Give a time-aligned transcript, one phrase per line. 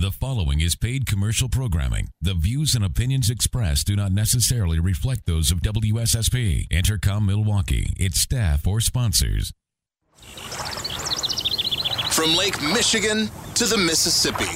[0.00, 2.10] The following is paid commercial programming.
[2.20, 8.20] The views and opinions expressed do not necessarily reflect those of WSSP, Entercom Milwaukee, its
[8.20, 9.52] staff, or sponsors.
[12.12, 14.46] From Lake Michigan to the Mississippi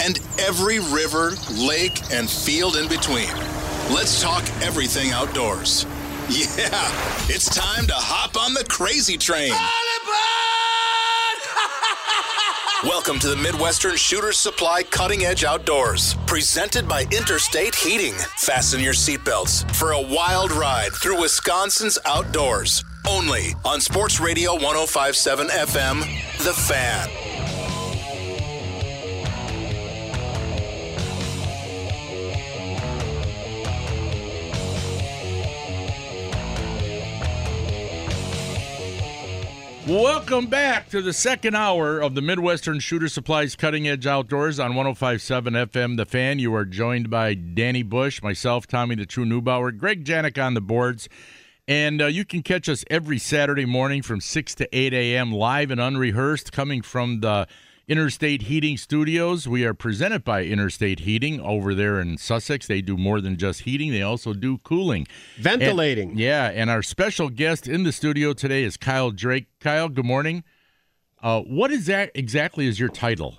[0.00, 3.34] and every river, lake, and field in between.
[3.92, 5.86] Let's talk everything outdoors.
[6.28, 9.50] Yeah, it's time to hop on the crazy train.
[12.84, 18.14] Welcome to the Midwestern Shooter Supply Cutting Edge Outdoors, presented by Interstate Heating.
[18.36, 22.84] Fasten your seatbelts for a wild ride through Wisconsin's outdoors.
[23.08, 26.00] Only on Sports Radio 1057 FM,
[26.44, 27.37] The Fan.
[39.88, 44.74] Welcome back to the second hour of the Midwestern Shooter Supplies Cutting Edge Outdoors on
[44.74, 46.38] 1057 FM The Fan.
[46.38, 50.60] You are joined by Danny Bush, myself, Tommy the True Neubauer, Greg Janik on the
[50.60, 51.08] boards.
[51.66, 55.32] And uh, you can catch us every Saturday morning from 6 to 8 a.m.
[55.32, 57.48] live and unrehearsed coming from the
[57.88, 59.48] Interstate Heating Studios.
[59.48, 62.66] We are presented by Interstate Heating over there in Sussex.
[62.66, 65.06] They do more than just heating, they also do cooling.
[65.38, 66.10] Ventilating.
[66.10, 69.46] And- yeah, and our special guest in the studio today is Kyle Drake.
[69.58, 70.44] Kyle, good morning.
[71.22, 73.38] Uh, what is that exactly is your title?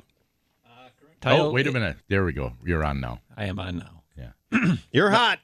[1.21, 1.97] Title, oh, wait a minute.
[2.07, 2.53] There we go.
[2.65, 3.19] You're on now.
[3.37, 4.01] I am on now.
[4.51, 4.75] Yeah.
[4.91, 5.39] You're hot.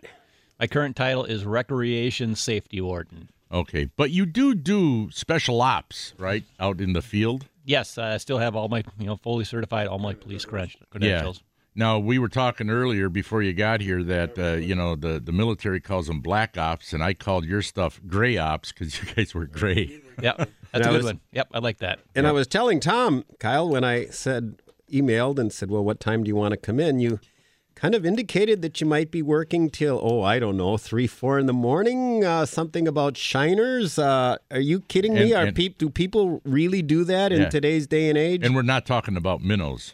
[0.60, 3.30] My current title is Recreation Safety Warden.
[3.52, 7.46] Okay, but you do do special ops, right, out in the field?
[7.66, 11.42] Yes, I still have all my, you know, fully certified, all my police cred- credentials.
[11.78, 15.34] Now we were talking earlier before you got here that uh, you know the the
[15.34, 19.34] military calls them black ops, and I called your stuff gray ops because you guys
[19.36, 20.02] were gray.
[20.22, 21.20] Yep, that's And a I good was- one.
[21.34, 22.00] Yep, I like that.
[22.16, 26.24] And I was telling Tom, Kyle, when I said, emailed and said, well, what time
[26.24, 27.00] do you want to come in?
[27.02, 27.20] You
[27.76, 31.38] kind of indicated that you might be working till, oh, I don't know, three, four
[31.38, 32.24] in the morning.
[32.24, 34.00] Uh, something about shiners.
[34.00, 35.32] Uh, are you kidding me?
[35.32, 37.50] And- Are and- peop- do people really do that in Yeah.
[37.50, 38.46] today's day and age?
[38.46, 39.94] And we're not talking about minnows,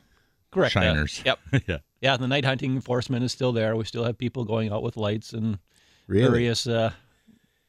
[0.51, 0.75] Correct.
[0.77, 1.21] uh, shiners.
[1.25, 1.39] yep.
[1.67, 1.77] yeah.
[2.01, 3.75] Yeah, the night hunting enforcement is still there.
[3.75, 5.57] We still have people going out with lights and
[6.07, 6.29] really?
[6.29, 6.91] various uh,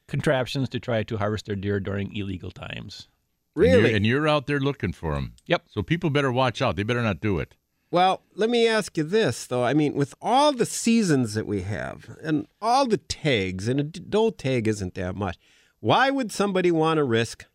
[0.07, 3.07] contraptions to try to harvest their deer during illegal times.
[3.55, 3.93] And you're, Really?
[3.93, 5.33] and you're out there looking for them.
[5.47, 5.63] Yep.
[5.69, 6.75] So people better watch out.
[6.75, 7.53] They better not do it.
[7.93, 9.63] Well, let me ask you this, though.
[9.63, 13.83] I mean, with all the seasons that we have and all the tags, and a
[13.83, 15.37] doe tag isn't that much,
[15.79, 17.45] why would somebody want to risk?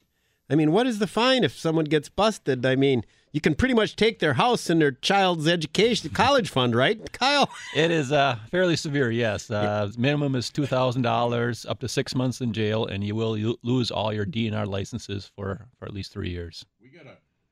[0.48, 2.64] I mean, what is the fine if someone gets busted?
[2.64, 6.76] I mean, you can pretty much take their house and their child's education, college fund,
[6.76, 7.50] right, Kyle?
[7.74, 9.50] It is uh, fairly severe, yes.
[9.50, 13.56] Uh, Minimum is two thousand dollars, up to six months in jail, and you will
[13.64, 16.64] lose all your DNR licenses for, for at least three years.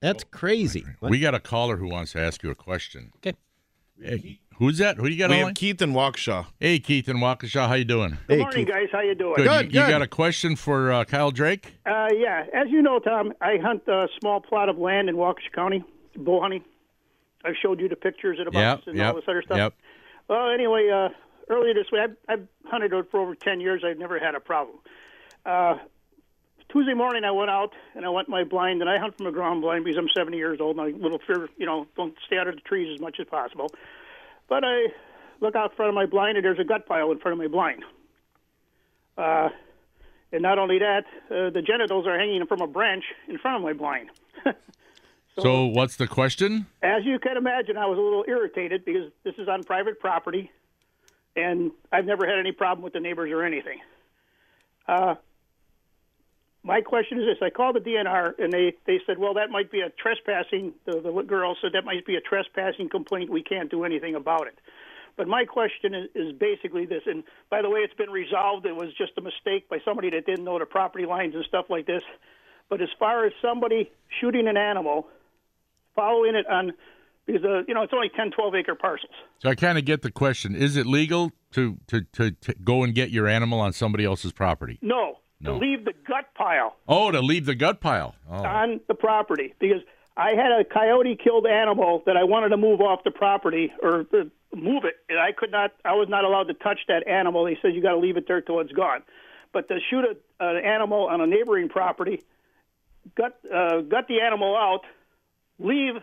[0.01, 0.85] That's crazy.
[1.01, 3.13] We got a caller who wants to ask you a question.
[3.17, 3.37] Okay.
[4.01, 4.99] Hey, who's that?
[4.99, 5.47] Who do you got We on?
[5.49, 5.55] have?
[5.55, 6.47] Keith in Waukesha.
[6.61, 7.67] Hey, Keith in Waukesha.
[7.67, 8.13] How you doing?
[8.29, 8.75] Hey, Good morning, Keith.
[8.75, 8.89] guys.
[8.93, 9.37] How you doing?
[9.37, 9.47] Good.
[9.47, 11.73] Good, you, you got a question for uh, Kyle Drake?
[11.87, 15.51] Uh, yeah, as you know, Tom, I hunt a small plot of land in Waukesha
[15.55, 15.83] County,
[16.17, 16.63] bow hunting.
[17.45, 19.57] I've showed you the pictures of the Yep, and yep, all this other stuff.
[19.57, 19.75] yep.
[20.29, 21.09] Well, anyway, uh,
[21.49, 23.83] earlier this week, I've, I've hunted it for over 10 years.
[23.87, 24.77] I've never had a problem.
[25.47, 25.77] Uh,
[26.77, 29.33] Tuesday morning, I went out and I went my blind, and I hunt from a
[29.33, 32.37] ground blind because I'm 70 years old and I little fear, you know, don't stay
[32.37, 33.71] out of the trees as much as possible.
[34.47, 34.89] But I
[35.41, 37.49] look out front of my blind, and there's a gut pile in front of my
[37.49, 37.83] blind.
[39.17, 39.49] Uh,
[40.33, 43.63] and not only that, uh, the genitals are hanging from a branch in front of
[43.63, 44.11] my blind.
[45.39, 46.65] So what's the question?
[46.83, 50.51] As you can imagine, I was a little irritated because this is on private property,
[51.37, 53.81] and I've never had any problem with the neighbors or anything.
[54.89, 55.17] Uh,
[56.67, 59.71] my question is this: I called the DNR, and they, they said, well, that might
[59.71, 60.75] be a trespassing.
[60.85, 63.31] The, the girl said that might be a trespassing complaint.
[63.31, 64.59] We can't do anything about it.
[65.17, 68.67] But my question is, is basically this, and by the way, it's been resolved.
[68.67, 71.67] It was just a mistake by somebody that didn't know the property lines and stuff
[71.71, 72.03] like this.
[72.69, 73.91] But as far as somebody
[74.21, 75.07] shooting an animal,
[75.95, 76.73] following it on,
[77.27, 79.15] because uh, you know it's only 10, 12 acre parcels.
[79.39, 80.57] So I kind of get the question.
[80.57, 84.33] Is it legal to, to, to, to go and get your animal on somebody else's
[84.33, 84.81] property?
[84.83, 85.53] No, No.
[85.53, 88.15] to leave the gut pile Oh, to leave the gut pile.
[88.31, 88.43] Oh.
[88.45, 89.83] on the property because
[90.17, 94.07] I had a coyote killed animal that I wanted to move off the property or
[94.55, 95.73] move it, and I could not.
[95.85, 97.45] I was not allowed to touch that animal.
[97.45, 99.03] They said you got to leave it there till it's gone.
[99.53, 102.23] But to shoot a, an animal on a neighboring property,
[103.15, 104.85] gut uh, gut the animal out,
[105.59, 105.97] leave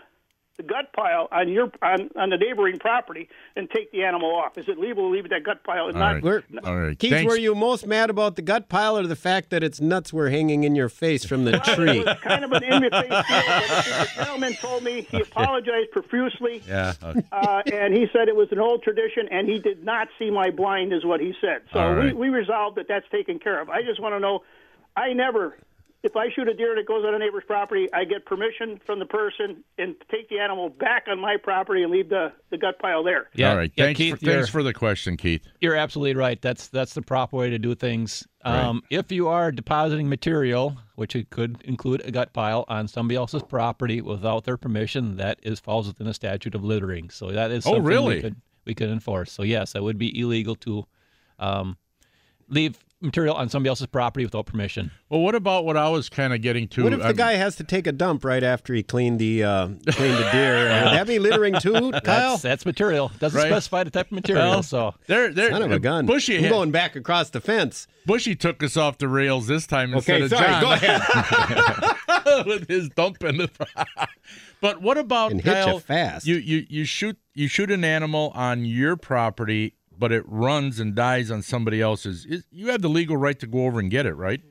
[0.57, 4.57] the gut pile on your on, on the neighboring property, and take the animal off.
[4.57, 5.88] Is it legal to leave that gut pile?
[5.88, 6.23] and All not right.
[6.23, 7.00] We're, All right.
[7.00, 7.29] Keith, Thanks.
[7.31, 10.29] were you most mad about the gut pile or the fact that its nuts were
[10.29, 12.00] hanging in your face from the tree?
[12.00, 15.91] It was kind of an in your face deal, the gentleman told me he apologized
[15.91, 16.61] profusely.
[16.67, 16.94] Yeah.
[17.01, 17.23] okay.
[17.31, 20.51] uh, and he said it was an old tradition, and he did not see my
[20.51, 21.61] blind, is what he said.
[21.71, 22.15] So All right.
[22.15, 23.69] we, we resolved that that's taken care of.
[23.69, 24.44] I just want to know,
[24.95, 25.57] I never,
[26.03, 29.00] if I shoot a deer that goes on a neighbor's property, I get permission from
[29.00, 32.77] the person and take the animal back on my property and leave the, the gut
[32.79, 33.29] pile there.
[33.33, 33.71] Yeah, All right.
[33.75, 35.47] yeah, thanks, Keith, for, you're- thanks for the question, Keith.
[35.61, 36.41] You're absolutely right.
[36.41, 38.27] That's that's the proper way to do things.
[38.44, 43.15] Um, If you are depositing material, which it could include a gut pile, on somebody
[43.15, 47.09] else's property without their permission, that is falls within the statute of littering.
[47.11, 48.15] So that is Oh, really?
[48.15, 48.35] we could
[48.65, 49.31] we could enforce.
[49.31, 50.85] So yes, that would be illegal to
[51.39, 51.77] um,
[52.50, 54.91] leave material on somebody else's property without permission.
[55.09, 56.83] Well, what about what I was kind of getting to?
[56.83, 59.44] What if the I'm- guy has to take a dump right after he cleaned the
[59.44, 60.69] uh, cleaned the deer?
[60.71, 62.31] Uh, Would that be littering too, Kyle?
[62.31, 63.11] That's that's material.
[63.19, 63.47] Doesn't Right.
[63.50, 64.50] specify the type of material.
[64.50, 66.05] Well, so they're Son of a gun.
[66.05, 67.88] Bushy, I'm going back across the fence.
[68.05, 70.47] Bushy took us off the rails this time instead Okay, of sorry.
[70.51, 70.61] John.
[70.61, 72.45] Go ahead.
[72.45, 73.50] with his dump in the.
[74.61, 76.25] but what about And hit ya Kyle, fast.
[76.27, 79.73] You you you shoot you shoot an animal on your property,
[80.03, 82.25] but it runs and dies on somebody else's.
[82.25, 84.41] Is, you have the legal right to go over and get it, right?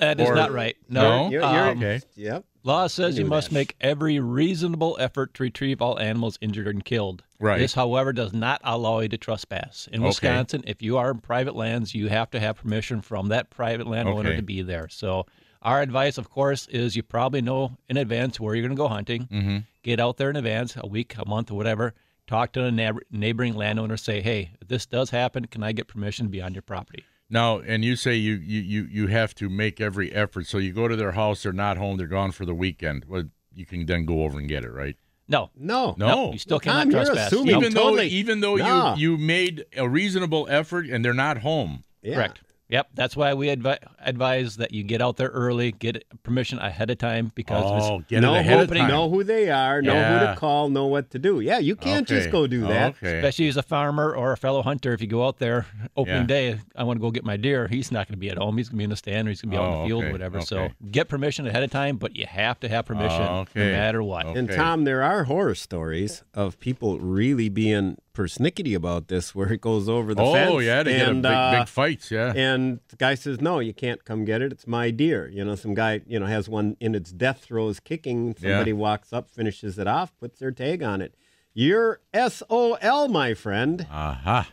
[0.00, 0.76] that is Or- not right.
[0.90, 1.00] No?
[1.00, 1.30] No.
[1.30, 2.00] You're, you're, Um, Okay.
[2.16, 2.44] Yep.
[2.62, 3.54] Law says you knew must that.
[3.54, 7.22] make every reasonable effort to retrieve all animals injured and killed.
[7.40, 7.58] Right.
[7.58, 9.88] This, however, does not allow you to trespass.
[9.90, 10.08] In Okay.
[10.08, 13.86] Wisconsin, if you are in private lands, you have to have permission from that private
[13.86, 14.36] landowner Okay.
[14.36, 14.88] to be there.
[14.90, 15.24] So,
[15.62, 18.88] our advice, of course, is you probably know in advance where you're going to go
[18.88, 19.26] hunting.
[19.32, 19.58] Mm-hmm.
[19.82, 21.94] Get out there in advance, a week, a month, or whatever.
[22.28, 22.70] Talk to a
[23.10, 23.96] neighboring landowner.
[23.96, 27.04] Say, hey, if this does happen, can I get permission to be on your property?
[27.30, 30.46] Now, and you say you, you you you have to make every effort.
[30.46, 33.06] So you go to their house, they're not home, they're gone for the weekend.
[33.08, 34.96] Well, you can then go over and get it, right?
[35.26, 35.50] No.
[35.56, 35.94] No.
[35.98, 36.32] No.
[36.32, 37.32] You still cannot Tom, you're trespass.
[37.32, 37.58] assuming- No.
[37.60, 41.84] even totally- though even though you you made a reasonable effort and they're not home.
[42.02, 42.14] Yeah.
[42.14, 42.40] Correct.
[42.70, 46.90] Yep, that's why we advi- advise that you get out there early, get permission ahead
[46.90, 48.88] of time because if it's- Oh, get know it ahead who, of time.
[48.88, 51.40] know who they are, know who to call, know what to do.
[51.40, 52.90] Yeah, you can't just go do that.
[52.96, 53.16] Okay.
[53.18, 55.64] especially as a farmer or a fellow hunter, if you go out there
[55.96, 56.26] opening Yeah.
[56.26, 57.68] day, I want to go get my deer.
[57.68, 58.58] He's not going to be at home.
[58.58, 59.82] He's going to be in the stand or he's going to be out in Oh,
[59.82, 60.40] the field okay, or whatever.
[60.42, 64.02] So get permission ahead of time, but you have to have permission Oh, no matter
[64.02, 64.26] what.
[64.26, 64.38] Okay.
[64.38, 69.60] And Tom, there are horror stories of people really being persnickety about this, where it
[69.60, 70.64] goes over the oh fence.
[70.64, 72.10] yeah, they get a big, uh, big fights.
[72.10, 72.32] Yeah.
[72.34, 74.50] And the guy says, "No, you can't come get it.
[74.50, 77.78] It's my deer." You know, some guy, you know, has one in its death throes,
[77.78, 78.34] kicking.
[78.34, 81.14] Somebody walks up, finishes it off, puts their tag on it.
[81.54, 83.86] You're SOL, my friend.
[83.90, 84.50] Aha.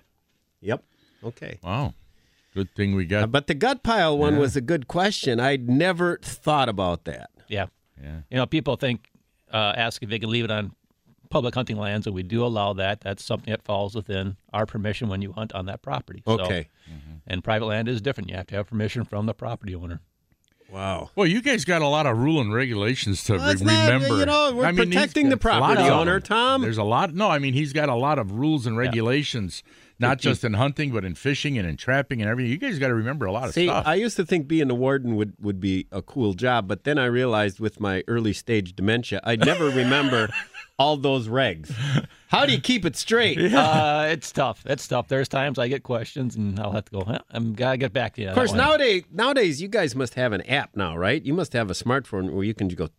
[0.61, 0.83] Yep.
[1.23, 1.59] Okay.
[1.63, 1.95] Wow.
[2.53, 3.23] Good thing we got.
[3.23, 5.39] Uh, but the gut pile one was a good question.
[5.39, 7.29] I'd never thought about that.
[7.47, 7.65] Yeah.
[8.01, 8.19] Yeah.
[8.29, 9.09] You know, people think,
[9.51, 10.71] uh, ask if they can leave it on
[11.35, 13.01] public hunting lands, and we do allow that.
[13.01, 16.23] That's something that falls within our permission when you hunt on that property.
[16.25, 16.69] So- Okay.
[16.89, 17.15] Mm-hmm.
[17.27, 18.29] and private land is different.
[18.29, 19.99] You have to have permission from the property owner.
[20.71, 21.11] Wow.
[21.15, 24.19] well, you guys got a lot of rule and regulations to Well, re- not- remember.
[24.19, 26.19] you know, we're I mean, protecting the got a lot property owner.
[26.19, 26.61] Tom.
[26.61, 27.13] There's a lot.
[27.13, 29.61] No, I mean he's got a lot of rules and regulations,
[29.99, 32.51] not just in hunting, but in fishing and in trapping and everything.
[32.51, 33.55] You guys got to remember a lot of stuff.
[33.61, 33.85] See, stuff.
[33.87, 36.97] I used to think being a warden would, would be a cool job, but then
[36.97, 40.29] I realized with my early stage dementia, I'd never remember
[40.77, 41.71] all those regs.
[42.27, 43.37] How do you keep it straight?
[43.55, 44.63] Uh, it's tough.
[44.65, 45.07] It's tough.
[45.07, 47.03] There's times I get questions and I'll have to go.
[47.05, 48.29] Huh, I'm gotta get back to you.
[48.29, 51.23] Of course, nowadays, nowadays you guys must have an app now, right?
[51.23, 52.89] You must have a smartphone where you can go.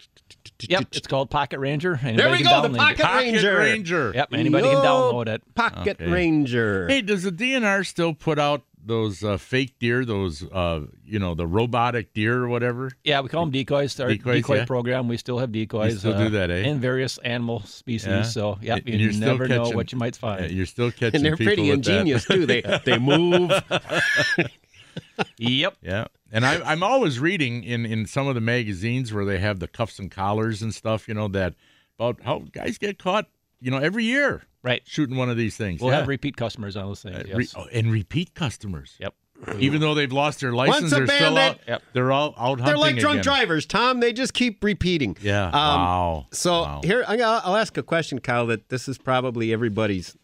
[0.61, 1.99] Yep, it's called Pocket Ranger.
[2.03, 2.79] Anybody There we go, the download it.
[2.79, 3.59] Pocket Pocket Ranger.
[3.59, 4.13] Ranger.
[4.15, 5.55] Yep, anybody can download it.
[5.55, 6.11] Pocket Okay.
[6.11, 6.89] Ranger.
[6.89, 10.05] Hey, does the DNR still put out those uh, fake deer?
[10.05, 12.93] Those, uh, you know, the robotic deer or whatever?
[13.05, 13.99] Yeah, we call them decoys.
[14.01, 14.65] Our Decoys, decoy yeah.
[14.65, 15.09] program.
[15.09, 15.93] We still have decoys.
[15.95, 16.63] You still uh, do that, eh?
[16.63, 18.09] In various animal species.
[18.09, 18.23] Yeah.
[18.23, 20.51] So, yeah, And you you're still never know what you might find.
[20.51, 21.91] you're still catching and they're people pretty with that.
[21.93, 22.47] ingenious too.
[22.47, 23.51] They they move.
[25.39, 25.77] yep.
[25.83, 29.59] Yeah, and I, I'm always reading in in some of the magazines where they have
[29.61, 31.09] the cuffs and collars and stuff.
[31.09, 31.55] You know that
[31.99, 33.27] about how guys get caught.
[33.61, 34.83] You know every year Right.
[34.85, 35.81] shooting one of these things.
[35.81, 35.99] We'll yeah.
[36.01, 37.17] have repeat customers on those things.
[37.17, 37.37] Uh, yes.
[37.37, 38.97] re- oh, and repeat customers.
[38.99, 39.15] Yep.
[39.59, 41.59] Even though they've lost their license, Once a they're still out.
[41.69, 41.83] Yep.
[41.93, 42.65] They're all out hunting.
[42.65, 43.25] They're like drunk again.
[43.25, 44.01] drivers, Tom.
[44.01, 45.17] They just keep repeating.
[45.21, 45.45] Yeah.
[45.47, 46.27] Um, wow.
[46.33, 46.81] So Wow.
[46.83, 48.47] here, I- I'll I'll ask a question, Kyle.
[48.47, 50.17] That this is probably everybody's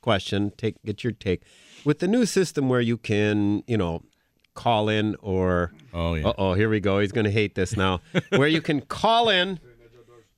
[0.00, 0.52] question.
[0.56, 1.42] Take get your take.
[1.84, 4.02] With the new system where you can, you know,
[4.54, 6.28] call in or Oh yeah.
[6.28, 6.98] uh oh, here we go.
[7.00, 8.00] He's going to hate this now.
[8.30, 9.58] where you can call in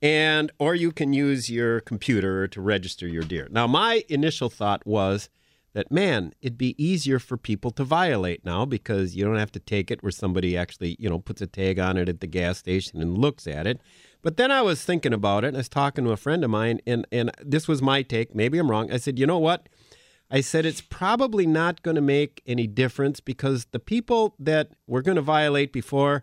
[0.02, 3.48] and or you can use your computer to register your deer.
[3.50, 5.28] Now, my initial thought was
[5.72, 9.60] that man, it'd be easier for people to violate now because you don't have to
[9.60, 12.58] take it where somebody actually, you know, puts a tag on it at the gas
[12.58, 13.80] station and looks at it.
[14.22, 16.50] But then I was thinking about it, and I was talking to a friend of
[16.50, 18.34] mine, and and this was my take.
[18.34, 18.92] Maybe I'm wrong.
[18.92, 19.68] I said, you know what?
[20.30, 25.02] I said it's probably not going to make any difference because the people that were
[25.02, 26.22] going to violate before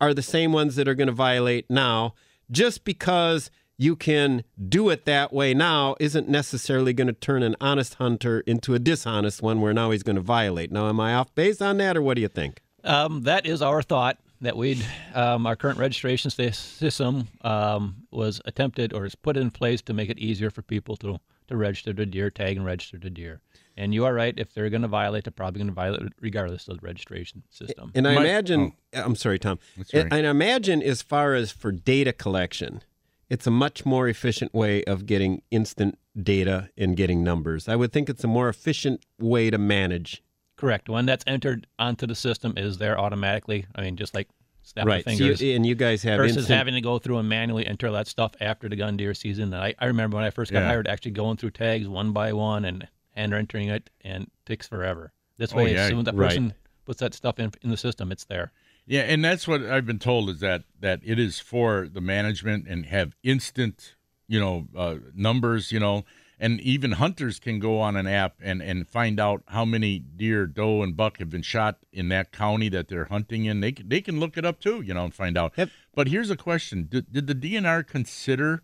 [0.00, 2.14] are the same ones that are going to violate now.
[2.50, 7.56] Just because you can do it that way now isn't necessarily going to turn an
[7.60, 10.70] honest hunter into a dishonest one where now he's going to violate.
[10.70, 12.62] Now, am I off base on that, or what do you think?
[12.84, 14.84] Um, that is our thought that we'd
[15.14, 20.10] um, our current registration system um, was attempted or is put in place to make
[20.10, 23.40] it easier for people to to register to deer, tag and register to deer.
[23.76, 24.34] And you are right.
[24.36, 27.90] If they're going to violate, they're probably going to violate regardless of the registration system.
[27.94, 29.00] And I My, imagine, oh.
[29.00, 29.58] Uh, I'm sorry, Tom.
[29.92, 32.82] And I imagine as far as for data collection,
[33.28, 37.68] it's a much more efficient way of getting instant data and getting numbers.
[37.68, 40.22] I would think it's a more efficient way to manage.
[40.56, 40.88] Correct.
[40.88, 43.66] One that's entered onto the system is there automatically.
[43.74, 44.28] I mean, just like
[44.62, 45.04] snap right.
[45.04, 45.40] fingers.
[45.40, 46.56] So you, and you guys have versus instant...
[46.56, 49.52] having to go through and manually enter that stuff after the gun deer season.
[49.52, 50.68] And I, I remember when I first got yeah.
[50.68, 55.12] hired, actually going through tags one by one and and entering it, and takes forever.
[55.36, 55.80] This oh, way, oh, yeah.
[55.82, 56.54] as soon as that person
[56.84, 58.52] puts that stuff in in the system, it's there.
[58.86, 62.66] Yeah, and that's what I've been told is that that it is for the management
[62.68, 63.94] and have instant,
[64.28, 66.04] you know, uh, numbers, you know,
[66.38, 70.46] and even hunters can go on an app and and find out how many deer,
[70.46, 73.60] doe, and buck have been shot in that county that they're hunting in.
[73.60, 75.54] They can, they can look it up too, you know, and find out.
[75.56, 75.70] Yep.
[75.94, 78.62] But here's a question: Did, did the DNR consider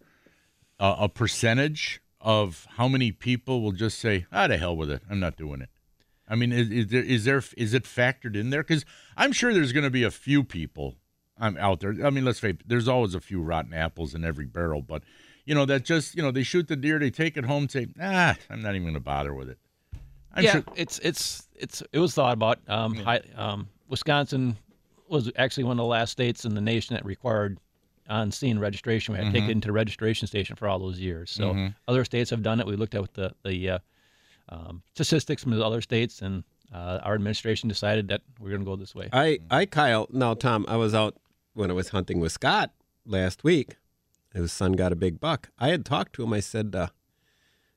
[0.78, 5.02] uh, a percentage of how many people will just say, "Ah, to hell with it,
[5.08, 5.70] I'm not doing it."
[6.28, 8.62] I mean, is, is there is there is it factored in there?
[8.62, 8.84] Because
[9.16, 10.96] I'm sure there's going to be a few people
[11.38, 11.94] I'm um, out there.
[12.04, 15.02] I mean, let's face it, there's always a few rotten apples in every barrel, but
[15.44, 17.88] you know that just you know they shoot the deer, they take it home, say,
[18.00, 19.58] ah, I'm not even going to bother with it.
[20.32, 22.58] I'm yeah, sure- it's it's it's it was thought about.
[22.68, 23.18] Um, yeah.
[23.36, 24.56] Um, Wisconsin
[25.08, 27.58] was actually one of the last states in the nation that required
[28.10, 29.14] on scene registration.
[29.14, 29.32] We had mm-hmm.
[29.32, 29.50] to take mm-hmm.
[29.50, 31.30] it into the registration station for all those years.
[31.30, 31.68] So mm-hmm.
[31.88, 32.66] other states have done it.
[32.66, 33.78] We looked at the the uh,
[34.50, 38.66] um, statistics from the other states, and uh, our administration decided that we're going to
[38.66, 39.08] go this way.
[39.12, 41.16] I, I, Kyle, now, Tom, I was out
[41.54, 42.72] when I was hunting with Scott
[43.06, 43.76] last week.
[44.34, 45.50] His son got a big buck.
[45.58, 46.32] I had talked to him.
[46.32, 46.88] I said, uh,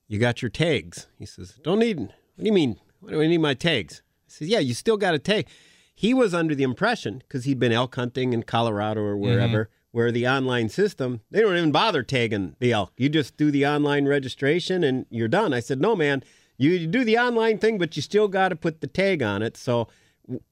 [0.07, 1.99] "You got your tags?" He says, "Don't need.
[1.99, 2.09] What
[2.39, 2.79] do you mean?
[2.99, 5.47] What do I need my tags?" I said, "Yeah, you still got a tag."
[5.95, 9.65] He was under the impression because he'd been elk hunting in Colorado or wherever.
[9.65, 13.49] Mm-hmm where the online system they don't even bother tagging the elk you just do
[13.49, 16.21] the online registration and you're done i said no man
[16.57, 19.57] you do the online thing, but you still got to put the tag on it.
[19.57, 19.87] So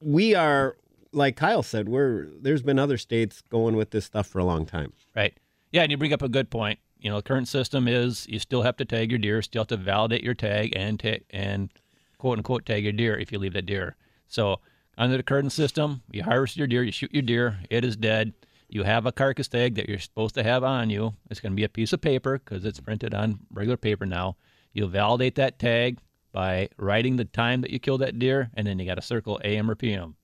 [0.00, 0.76] we are,
[1.12, 4.66] like Kyle said, we're there's been other states going with this stuff for a long
[4.66, 4.92] time.
[5.14, 5.36] Right.
[5.70, 6.78] Yeah, and you bring up a good point.
[6.98, 9.68] You know, the current system is you still have to tag your deer, still have
[9.68, 11.70] to validate your tag and ta- and
[12.18, 13.96] quote unquote tag your deer if you leave that deer.
[14.28, 14.60] So
[14.98, 18.34] under the current system, you harvest your deer, you shoot your deer, it is dead.
[18.72, 21.12] You have a carcass tag that you're supposed to have on you.
[21.28, 24.36] It's going to be a piece of paper because it's printed on regular paper now.
[24.72, 25.98] You'll validate that tag
[26.32, 29.38] by writing the time that you killed that deer, and then you got to circle
[29.44, 30.16] AM or PM,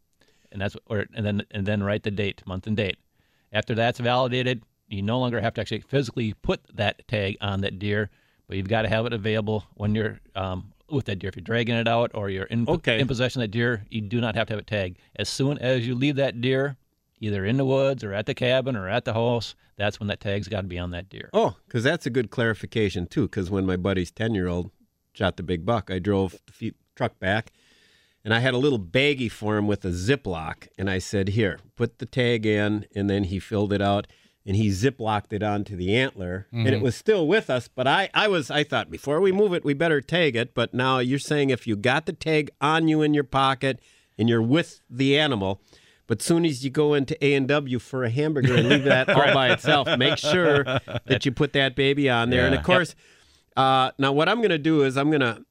[0.51, 2.97] and that's or and then and then write the date, month and date.
[3.53, 7.79] After that's validated, you no longer have to actually physically put that tag on that
[7.79, 8.09] deer,
[8.47, 11.29] but you've got to have it available when you're um, with that deer.
[11.29, 12.99] If you're dragging it out or you're in, okay.
[12.99, 14.97] in possession of that deer, you do not have to have it tagged.
[15.17, 16.79] As soon as you leave that deer,
[17.21, 20.21] either in the woods or at the cabin or at the house, that's when that
[20.21, 21.31] tag's got to be on that deer.
[21.33, 23.23] Oh, because that's a good clarification too.
[23.23, 24.71] Because when my buddy's ten year old
[25.13, 27.53] shot the big buck, I drove the truck back,
[28.25, 31.59] and I had a little baggie for him with a Ziploc, and I said, "Here,
[31.77, 34.07] put the tag in," and then he filled it out.
[34.47, 36.61] And he ziplocked it onto the antler, mm-hmm.
[36.61, 36.85] and it mm-hmm.
[36.85, 37.69] was still with us.
[37.69, 40.55] But I, I was, I thought before we move it, we better tag it.
[40.55, 43.79] But now you're saying if you got the tag on you in your pocket
[44.17, 45.61] and you're with the animal,
[46.09, 49.09] but soon as you go into A and W for a hamburger and leave that
[49.09, 52.41] all by itself, make sure that you put that baby on there.
[52.41, 52.47] Yeah.
[52.47, 52.97] And of course,
[53.57, 53.65] yep.
[53.65, 55.45] uh, now what I'm going to do is I'm going to,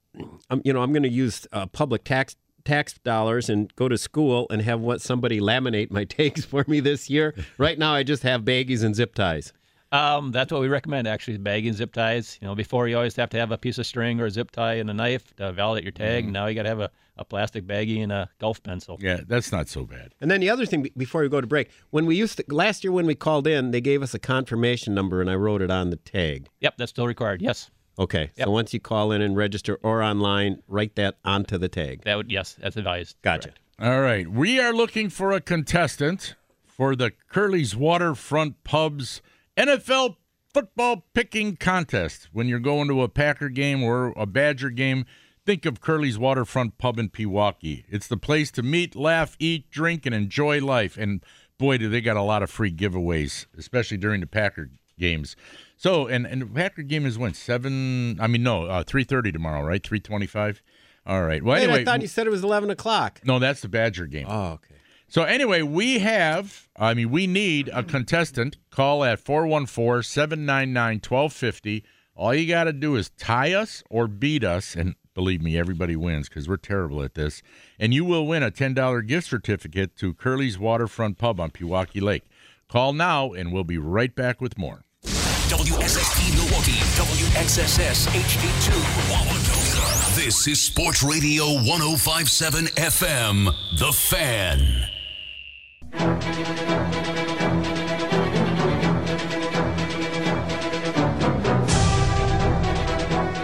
[0.64, 2.36] you know, I'm going to use uh, public tax
[2.66, 6.82] tax dollars and go to school and have what somebody laminate my tags for me
[6.82, 7.34] this year.
[7.58, 9.54] Right now, I just have baggies and zip ties.
[9.92, 12.38] Um, that's what we recommend actually, bagging zip ties.
[12.42, 14.52] You know, before you always have to have a piece of string or a zip
[14.52, 16.26] tie and a knife to validate your tag.
[16.26, 16.34] Mm-hmm.
[16.34, 18.98] Now you got to have a, a plastic baggie and a golf pencil.
[19.00, 20.14] Yeah, that's not so bad.
[20.20, 22.84] And then the other thing before we go to break, when we used to last
[22.84, 25.72] year when we called in, they gave us a confirmation number and I wrote it
[25.72, 26.50] on the tag.
[26.60, 27.42] Yep, that's still required.
[27.42, 27.72] Yes.
[28.00, 28.46] Okay, yep.
[28.46, 32.04] so once you call in and register or online, write that onto the tag.
[32.04, 33.16] That would yes, that's advised.
[33.24, 33.50] Gotcha.
[33.50, 33.62] Correct.
[33.80, 39.22] All right, we are looking for a contestant for the Curly's Waterfront Pubs
[39.58, 40.18] NFL
[40.54, 42.30] football picking contest.
[42.32, 45.06] When you're going to a Packer game or a Badger game,
[45.46, 47.84] think of Curly's Waterfront Pub in Pewaukee.
[47.90, 50.96] It's the place to meet, laugh, eat, drink, and enjoy life.
[50.96, 51.24] And
[51.58, 55.36] boy, do they got a lot of free giveaways, especially during the Packer games.
[55.76, 58.20] So, and and the Packer game is when seven?
[58.20, 59.84] I mean, no, uh, three thirty tomorrow, right?
[59.84, 60.62] Three twenty-five.
[61.06, 61.42] All right.
[61.42, 63.22] Well, Wait, anyway, I thought you said it was 11 o'clock.
[63.24, 64.26] no, that's the Badger game.
[64.28, 64.76] Oh, okay.
[65.10, 68.58] So anyway, we have, I mean, we need a contestant.
[68.72, 71.84] Call at 414-799-1250.
[72.14, 75.96] All you got to do is tie us or beat us, and believe me, everybody
[75.96, 77.42] wins because we're terrible at this.
[77.80, 82.24] And you will win a $10 gift certificate to Curly's Waterfront Pub on Pewaukee Lake.
[82.68, 84.84] Call now, and we'll be right back with more.
[85.06, 88.74] WSSP Milwaukee, WXSS HD2
[89.10, 90.16] Wauwatosa.
[90.18, 93.46] This is Sports Radio 1057 FM,
[93.80, 94.97] The Fan.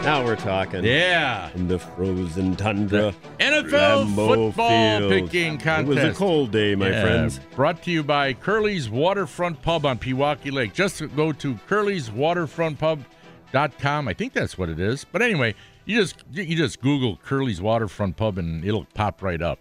[0.04, 0.84] Now we're talking.
[0.84, 1.50] Yeah.
[1.56, 3.14] In the frozen tundra.
[3.40, 5.12] NFL Lambeau football Field.
[5.32, 5.88] picking contest.
[5.98, 7.40] It was a cold day, my Yeah, friends.
[7.56, 10.74] Brought to you by Curly's Waterfront Pub on Pewaukee Lake.
[10.74, 14.08] Just go to curly'swaterfrontpub.com.
[14.10, 15.06] I think that's what it is.
[15.10, 15.56] But anyway,
[15.86, 19.58] you just you just Google Curly's Waterfront Pub and it'll pop right up.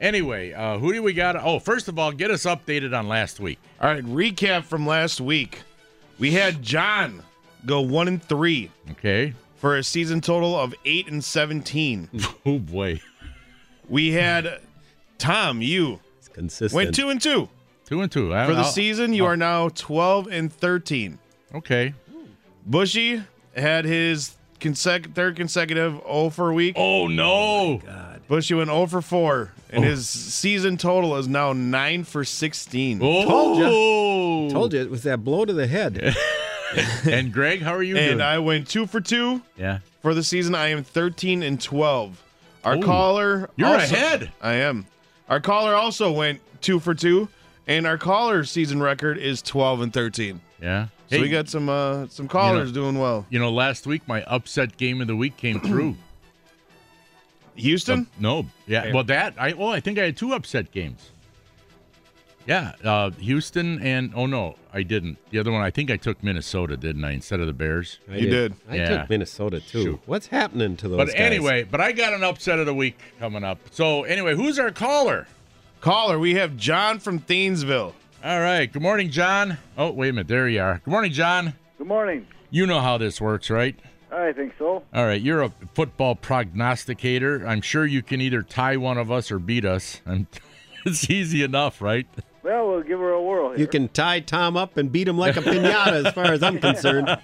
[0.00, 1.36] Anyway, uh, who do we got?
[1.36, 3.58] Oh, first of all, get us updated on last week.
[3.80, 5.60] All right, recap from last week.
[6.18, 7.22] We had John
[7.64, 9.32] go one and three Okay.
[9.56, 12.08] for a season total of eight and seventeen.
[12.46, 13.00] Oh boy,
[13.88, 14.60] We had
[15.18, 16.74] Tom, you It's consistent.
[16.76, 17.48] went two and two
[17.86, 19.14] two and two I- for the I'll- season.
[19.14, 21.18] You are now twelve and thirteen.
[21.54, 21.94] Okay.
[22.66, 23.22] Bushy
[23.56, 26.74] had his consec- third consecutive 0 for a week.
[26.76, 27.80] Oh no.
[28.28, 33.00] Bushy went 0 for 4, and his season total is now 9 for 16.
[33.02, 33.24] Oh.
[33.24, 36.14] Told you, Told you it was that blow to the head.
[37.08, 38.20] And Greg, how are you And doing?
[38.20, 39.78] I went 2 for 2 yeah.
[40.02, 40.54] for the season.
[40.54, 42.22] I am 13 and 12.
[42.64, 42.82] Our Ooh.
[42.82, 43.50] caller.
[43.56, 44.32] You're also- ahead.
[44.42, 44.86] I am.
[45.28, 47.28] Our caller also went 2 for 2,
[47.68, 50.40] and our caller's season record is 12 and 13.
[50.60, 50.86] Yeah.
[51.08, 53.26] So Hey, we got some uh, some callers doing well.
[53.30, 55.94] You know, last week my upset game of the week came through.
[57.56, 58.06] Houston?
[58.20, 58.92] no, yeah.
[58.92, 61.10] Well, that I oh I think I had two upset games.
[62.46, 65.18] Yeah, uh, Houston and oh no, I didn't.
[65.30, 67.98] The other one I think I took Minnesota, didn't I, instead of the Bears?
[68.08, 68.54] I You did.
[68.70, 68.98] I Yeah.
[69.00, 69.82] took Minnesota too.
[69.82, 70.00] Shoot.
[70.06, 71.16] What's happening to those But guys?
[71.16, 73.58] anyway, but I got an upset of the week coming up.
[73.72, 75.26] So anyway, who's our caller?
[75.80, 77.92] Caller, we have John from Thiensville.
[78.24, 78.72] All right.
[78.72, 79.58] Good morning, John.
[79.76, 80.80] Oh wait a minute, there you are.
[80.84, 81.54] Good morning, John.
[81.78, 82.28] Good morning.
[82.50, 83.76] You know how this works, right?
[84.16, 84.82] I think so.
[84.94, 87.46] All right, you're a football prognosticator.
[87.46, 90.00] I'm sure you can either tie one of us or beat us.
[90.06, 90.26] And
[90.86, 92.06] it's easy enough, right?
[92.42, 93.58] Well, we'll give her a whirl here.
[93.58, 96.58] You can tie Tom up and beat him like a pinata, as far as I'm
[96.60, 97.08] concerned.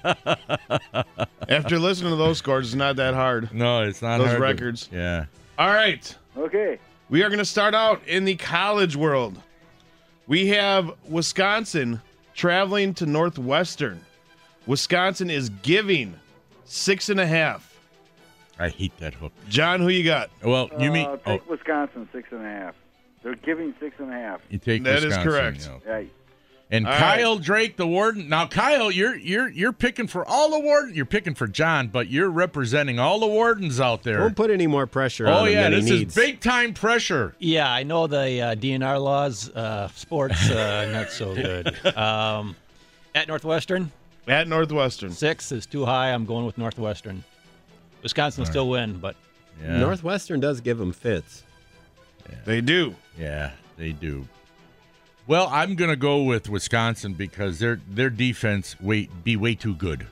[1.49, 3.53] After listening to those scores, it's not that hard.
[3.55, 4.89] No, it's not Those hard to- records.
[4.93, 5.27] yeah.
[5.59, 6.15] All right.
[6.37, 6.79] Okay.
[7.09, 9.41] We are going to start out in the college world.
[10.27, 12.01] We have Wisconsin
[12.35, 14.01] traveling to Northwestern.
[14.67, 16.15] Wisconsin is giving
[16.73, 17.69] six and a half.
[18.59, 19.33] I hate that hook.
[19.49, 20.31] John, who you got?
[20.43, 22.75] Well, you mean Uh, oh, Wisconsin six and a half.
[23.23, 24.41] They're giving six and a half.
[24.51, 25.61] you take That is Wisconsin, correct.
[25.65, 25.81] you know.
[25.95, 26.13] Right.
[26.71, 28.31] And All Kyle Drake, the warden.
[28.31, 30.97] Now, Kyle, you're you're you're picking for all the wardens.
[30.97, 34.19] You're picking for John, but you're representing all the wardens out there.
[34.19, 36.15] Don't put any more pressure oh on him yeah, than this he is needs.
[36.15, 37.35] big time pressure.
[37.39, 41.77] Yeah, I know the uh, DNR laws, uh, sports, uh, not so good.
[41.95, 42.57] Um,
[43.15, 43.93] at Northwestern,
[44.29, 45.11] At Northwestern.
[45.13, 46.13] six is too high.
[46.13, 47.25] I'm going with Northwestern.
[48.03, 49.17] Wisconsin will still win, but
[49.63, 51.43] Yeah, Northwestern does give them fits.
[52.45, 52.95] They do.
[53.19, 54.27] yeah, they do.
[55.27, 60.07] Well, I'm gonna go with Wisconsin because their their defense way be way too good.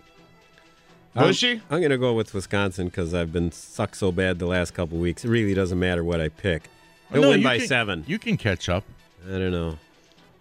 [1.14, 1.61] Bushy?
[1.70, 4.96] I'm going to go with Wisconsin because I've been sucked so bad the last couple
[4.99, 5.25] weeks.
[5.25, 6.68] It really doesn't matter what I pick.
[7.11, 8.05] Oh, They'll No, win by can- seven.
[8.07, 8.85] You can catch up.
[9.27, 9.77] I don't know.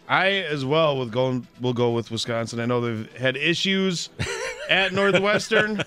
[0.09, 2.59] I as well will go will go with Wisconsin.
[2.59, 4.09] I know they've had issues
[4.69, 5.83] at Northwestern,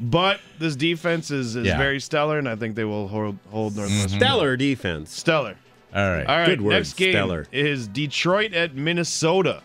[0.00, 1.76] but this defense is, is Yeah.
[1.76, 4.08] very stellar, and I think they will hold, hold Northwestern.
[4.08, 4.16] Mm-hmm.
[4.18, 5.14] Stellar defense.
[5.14, 5.56] Stellar.
[5.94, 6.26] All right.
[6.26, 7.46] All right, Good word, next game stellar.
[7.52, 9.62] is Detroit at Minnesota.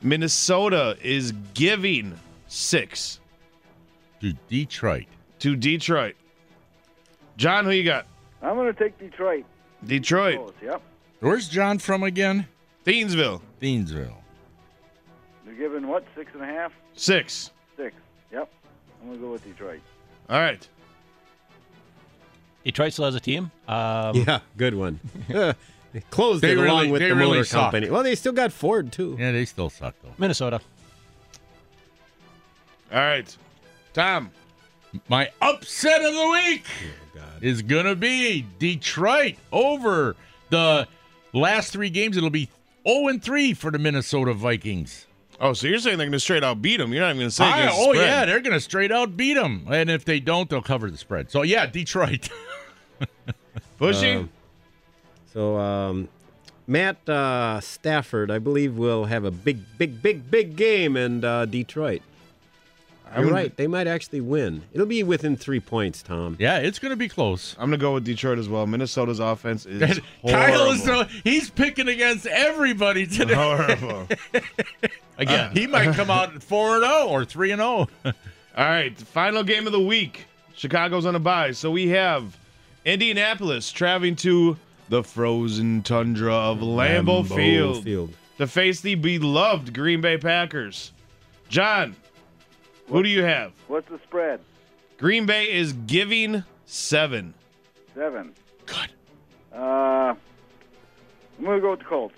[0.00, 3.20] Minnesota is giving six
[4.22, 5.06] To Detroit.
[5.40, 6.14] to Detroit.
[7.36, 8.06] John, who you got?
[8.42, 9.44] I'm going to take Detroit.
[9.84, 10.82] Detroit, Close, Yep.
[11.20, 12.46] Where's John from again?
[12.84, 14.14] Thiensville, Thiensville.
[15.44, 16.04] They're giving what?
[16.16, 16.72] Six and a half?
[16.94, 17.50] six.
[17.76, 17.94] Six.
[18.32, 18.50] Yep.
[19.00, 19.80] I'm going to go with Detroit.
[20.28, 20.66] All right.
[22.64, 23.50] Detroit still has a team.
[23.68, 25.00] Um, Yeah, good one.
[25.92, 27.62] They Closed They it really- along with the really motor suck.
[27.72, 27.90] company.
[27.90, 29.16] Well, they still got Ford too.
[29.18, 30.12] Yeah, they still suck though.
[30.18, 30.60] Minnesota.
[32.92, 33.36] All right,
[33.92, 34.30] Tom.
[35.08, 36.64] My upset of the week
[37.40, 40.14] is going to be Detroit over
[40.50, 40.86] the
[41.32, 42.16] last three games.
[42.16, 42.48] It'll be
[42.86, 45.06] 0 and 3 for the Minnesota Vikings.
[45.40, 46.92] Oh, so you're saying they're going to straight out beat them?
[46.92, 48.06] You're not even going to say I- the oh, spread.
[48.06, 49.66] yeah, they're going to straight out beat them.
[49.70, 51.30] And if they don't, they'll cover the spread.
[51.30, 52.28] So, yeah, Detroit.
[53.78, 54.12] Bushy.
[54.12, 54.30] Um,
[55.32, 56.08] so um,
[56.66, 61.46] Matt uh, Stafford, I believe, will have a big, big, big, big game in uh,
[61.46, 62.02] Detroit.
[63.16, 63.56] You're I'm- right.
[63.56, 64.62] They might actually win.
[64.72, 66.36] It'll be within three points, Tom.
[66.38, 67.54] yeah, it's going to be close.
[67.58, 68.66] I'm going to go with Detroit as well.
[68.66, 69.80] Minnesota's offense is
[70.28, 71.08] Kyle is horrible.
[71.10, 73.34] so, he's picking against everybody today.
[73.34, 74.06] horrible.
[75.18, 77.88] Again, uh, he might come out 4 and 0 or 3 and oh.
[78.04, 78.14] 0.
[78.56, 80.26] All right, final game of the week.
[80.54, 82.36] Chicago's on a bye, so we have
[82.84, 84.56] Indianapolis traveling to
[84.88, 88.14] the frozen tundra of Lambeau, Lambeau Field, Field.
[88.38, 90.92] to face the beloved Green Bay Packers.
[91.48, 91.94] John,
[92.90, 93.52] who do you have?
[93.68, 94.40] What's the spread?
[94.98, 97.34] Green Bay is giving seven.
[97.94, 98.32] Seven.
[98.66, 98.90] Good.
[99.54, 100.16] Uh, I'm
[101.44, 102.14] gonna go with the Colts.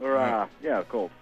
[0.00, 1.14] Or uh, yeah, Colts.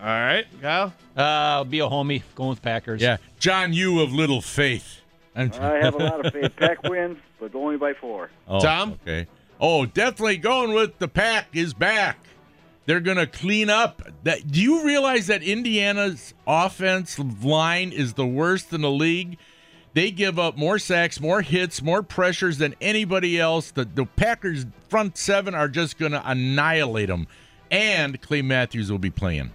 [0.00, 0.92] All right, Kyle.
[1.16, 3.00] Uh, I'll be a homie going with Packers.
[3.00, 5.00] Yeah, John, you of little faith.
[5.36, 6.54] I'm- I have a lot of faith.
[6.56, 8.30] Pack wins, but only by four.
[8.46, 8.98] Oh, Tom?
[9.02, 9.26] Okay.
[9.60, 12.18] Oh, definitely going with the pack is back.
[12.86, 14.02] They're going to clean up.
[14.24, 19.38] That do you realize that Indiana's offense line is the worst in the league?
[19.94, 23.70] They give up more sacks, more hits, more pressures than anybody else.
[23.70, 27.26] The the Packers front seven are just going to annihilate them.
[27.70, 29.50] And Clay Matthews will be playing.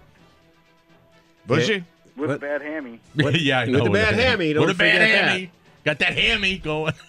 [1.46, 1.84] Bushy.
[2.16, 2.36] With What?
[2.36, 3.00] a bad hammy.
[3.14, 3.84] yeah, I with know.
[3.84, 5.28] the bad hammy, don't With a bad forget that.
[5.30, 5.52] hammy.
[5.84, 6.92] Got that hammy going.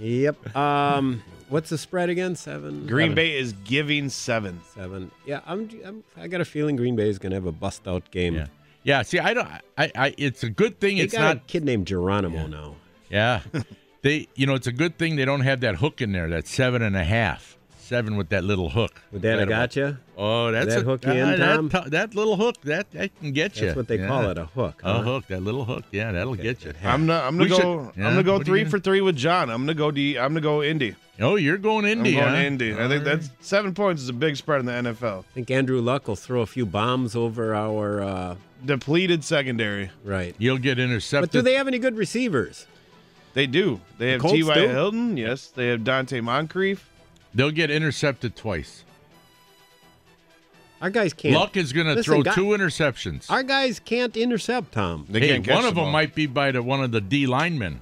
[0.00, 0.56] Yep.
[0.56, 1.22] Um,
[1.52, 2.34] what's the spread again?
[2.34, 2.86] Seven.
[2.86, 3.14] Green Seven.
[3.14, 4.60] Bay is giving seven.
[4.74, 5.10] Seven.
[5.26, 6.02] Yeah, I'm, I'm.
[6.16, 8.34] I got a feeling Green Bay is going to have a bust out game.
[8.34, 8.46] Yeah.
[8.84, 9.46] Yeah, see, I don't.
[9.78, 10.14] I, I.
[10.18, 12.74] It's a good thing They it's got not a kid named Geronimo now.
[13.10, 13.42] Yeah.
[14.02, 16.48] they you know, it's a good thing they don't have that hook in there, that
[16.48, 17.56] seven and a half.
[17.92, 19.02] Seven with that little hook.
[19.12, 19.98] Would that have Right got you?
[20.16, 21.68] Oh, that's that a, hook you ah, in, that Tom?
[21.68, 23.66] to- That, little hook, that, that can get you.
[23.66, 24.80] That's what they call it, a hook.
[24.82, 25.84] A hook, that little hook.
[25.90, 26.72] Yeah, that'll get you.
[26.82, 27.24] I'm not.
[27.24, 27.56] I'm gonna We go.
[27.58, 29.50] should- I'm gonna go what three gonna- for three with John.
[29.50, 30.16] I'm gonna go D.
[30.18, 30.96] I'm gonna go Indy.
[31.20, 32.16] Oh, you're going Indy.
[32.18, 32.46] I'm going huh?
[32.46, 32.72] Indy.
[32.72, 35.18] I think that's seven points is a big spread in the NFL.
[35.30, 38.02] I think Andrew Luck will throw a few bombs over our.
[38.02, 39.90] Uh, Depleted secondary.
[40.02, 40.34] right.
[40.38, 41.30] You'll get intercepted.
[41.30, 42.66] But do they have any good receivers?
[43.34, 43.80] They do.
[43.98, 44.54] They have T.Y.
[44.68, 45.16] Hilton.
[45.16, 45.48] Yes.
[45.48, 46.88] They have Donte Moncrief.
[47.34, 48.84] They'll get intercepted twice.
[50.80, 51.34] Our guys can't.
[51.34, 53.30] Luck is going to throw guy- two interceptions.
[53.30, 55.06] Our guys can't intercept Tom.
[55.08, 55.92] They hey, can't one of them ball.
[55.92, 57.80] might be by the one of the D linemen.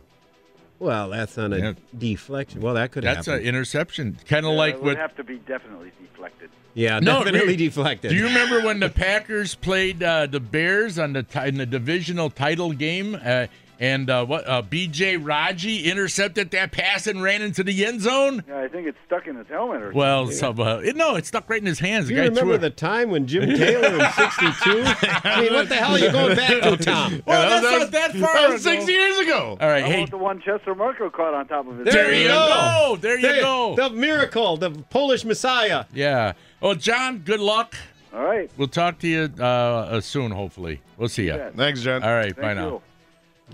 [0.78, 1.72] Well, that's on a Yeah.
[1.96, 2.60] deflection.
[2.60, 5.16] Well, that could have That's an interception, kind of Uh, like it with would have
[5.16, 6.50] to be definitely deflected.
[6.80, 7.56] Yeah, No, definitely really.
[7.56, 8.10] deflected.
[8.10, 11.66] Do you remember when the Packers played uh, the Bears on the ti- in the
[11.66, 13.46] divisional title game, uh,
[13.78, 15.16] and uh, what uh, B.J.
[15.16, 18.44] Raji intercepted that pass and ran into the end zone?
[18.46, 19.98] Yeah, I think it's stuck in his helmet or something.
[19.98, 22.08] Well, some, uh, it- no, it stuck right in his hands.
[22.08, 24.82] Do The you guy remember the time when Jim Taylor in '62?
[25.24, 27.22] I mean, what the hell are you going back to, Tom?
[27.26, 28.74] Well, Yeah, that's that was- not that That far was ago.
[28.74, 29.56] six years ago.
[29.58, 32.04] All right, How hey, about the one Chester Marcol caught on top of his there
[32.04, 32.98] There you you go.
[33.00, 33.76] There you There- go.
[33.76, 35.86] The miracle, the Polish Messiah.
[35.94, 36.32] Yeah.
[36.60, 37.74] Well, John, good luck.
[38.12, 38.50] All right.
[38.56, 40.30] We'll talk to you uh, uh, soon.
[40.32, 41.34] Hopefully, we'll see you.
[41.34, 41.50] Yeah.
[41.50, 42.02] Thanks, John.
[42.02, 42.54] All right, Thank bye you.
[42.54, 42.82] now.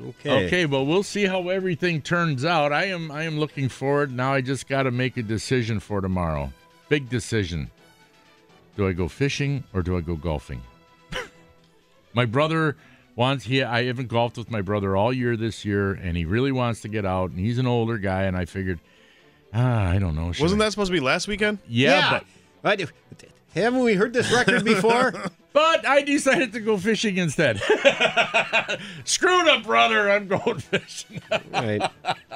[0.09, 0.47] Okay.
[0.47, 2.73] Okay, well, we'll see how everything turns out.
[2.73, 4.12] I am I am looking forward.
[4.12, 6.53] Now I just got to make a decision for tomorrow.
[6.88, 7.71] Big decision.
[8.77, 10.61] Do I go fishing or do I go golfing?
[12.14, 12.77] my brother
[13.14, 16.53] wants he I haven't golfed with my brother all year this year and he really
[16.53, 18.81] wants to get out and he's an older guy and I figured
[19.55, 20.27] ah, I don't know.
[20.38, 21.59] Wasn't I- that supposed to be last weekend?
[21.66, 22.25] Yeah, but
[22.62, 22.90] But
[23.55, 25.12] haven't we heard this record before?
[25.57, 27.62] But I decided to go fishing instead.
[29.05, 30.11] Screw up, brother.
[30.11, 31.23] I'm going fishing.
[31.51, 31.81] right.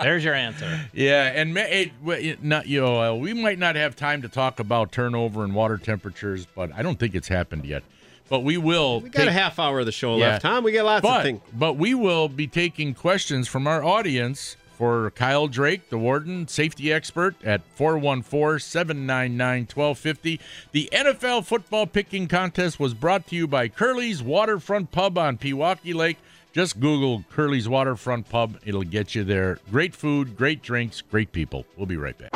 [0.00, 0.80] There's your answer.
[0.94, 4.28] yeah, and ma- it, it- not you know, uh, we might not have time to
[4.30, 7.82] talk about turnover and water temperatures, but I don't think it's happened yet.
[8.30, 9.00] But we will.
[9.00, 10.28] We got a half hour of the show Yeah.
[10.30, 10.64] left, Tom.
[10.64, 11.40] We got lots of but, things.
[11.52, 16.90] but we will be taking questions from our audience for Kyle Drake, the warden, safety
[16.90, 20.40] expert at 414 799 1250.
[20.72, 25.94] The NFL football picking contest was brought to you by Curly's Waterfront Pub on Pewaukee
[25.94, 26.16] Lake.
[26.54, 29.58] Just Google Curly's Waterfront Pub, it'll get you there.
[29.70, 31.66] Great food, great drinks, great people.
[31.76, 32.30] We'll be right back.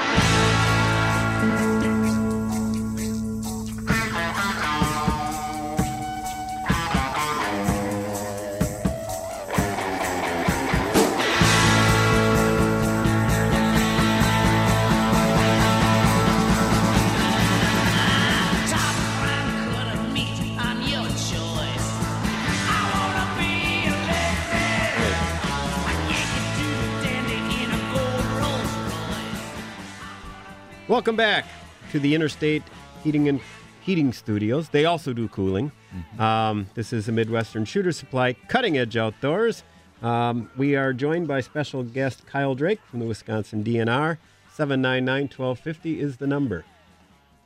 [31.04, 31.44] Welcome back
[31.92, 32.62] to the Interstate
[33.02, 33.38] Heating and
[33.82, 34.70] Heating Studios.
[34.70, 35.70] They also do cooling.
[36.18, 39.64] Um, this is the Midwestern Shooter Supply Cutting Edge Outdoors.
[40.00, 44.16] Um, we are joined by special guest Kyle Drake from the Wisconsin DNR.
[44.54, 46.64] 799 1250 is the number.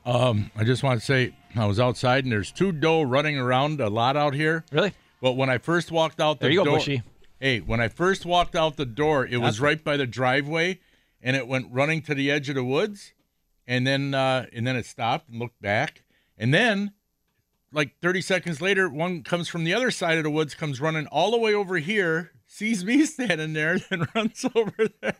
[0.07, 3.81] Um, I just want to say I was outside and there's two doe running around
[3.81, 4.64] a lot out here.
[4.71, 4.92] Really?
[5.21, 7.03] But when I first walked out the There you go, Bushy.
[7.40, 10.79] hey, when I first walked out the door, it was right by the driveway,
[11.21, 13.14] and it went running to the edge of the woods,
[13.68, 16.02] and then uh, and then it stopped and looked back,
[16.37, 16.92] and then
[17.72, 21.07] like 30 seconds later, one comes from the other side of the woods, comes running
[21.09, 25.16] all the way over here, sees me standing there, then runs over there.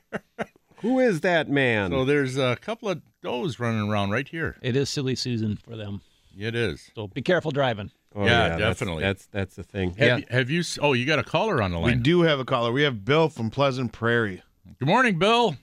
[0.81, 1.91] Who is that man?
[1.91, 4.57] So there's a couple of does running around right here.
[4.63, 6.01] It is silly season for them.
[6.37, 6.91] It is.
[6.95, 7.91] So be careful driving.
[8.15, 9.03] Oh, yeah, that's- definitely.
[9.03, 9.91] That's that's, the thing.
[9.97, 10.17] Have, yeah.
[10.17, 10.63] you, have you?
[10.81, 11.97] Oh, you got a caller on the line.
[11.97, 12.73] We do have a caller.
[12.73, 14.43] We have Bill from Pleasant Prairie.
[14.79, 15.57] Good morning, Bill.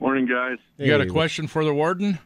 [0.00, 0.58] Morning, guys.
[0.76, 2.18] You got a question for the warden?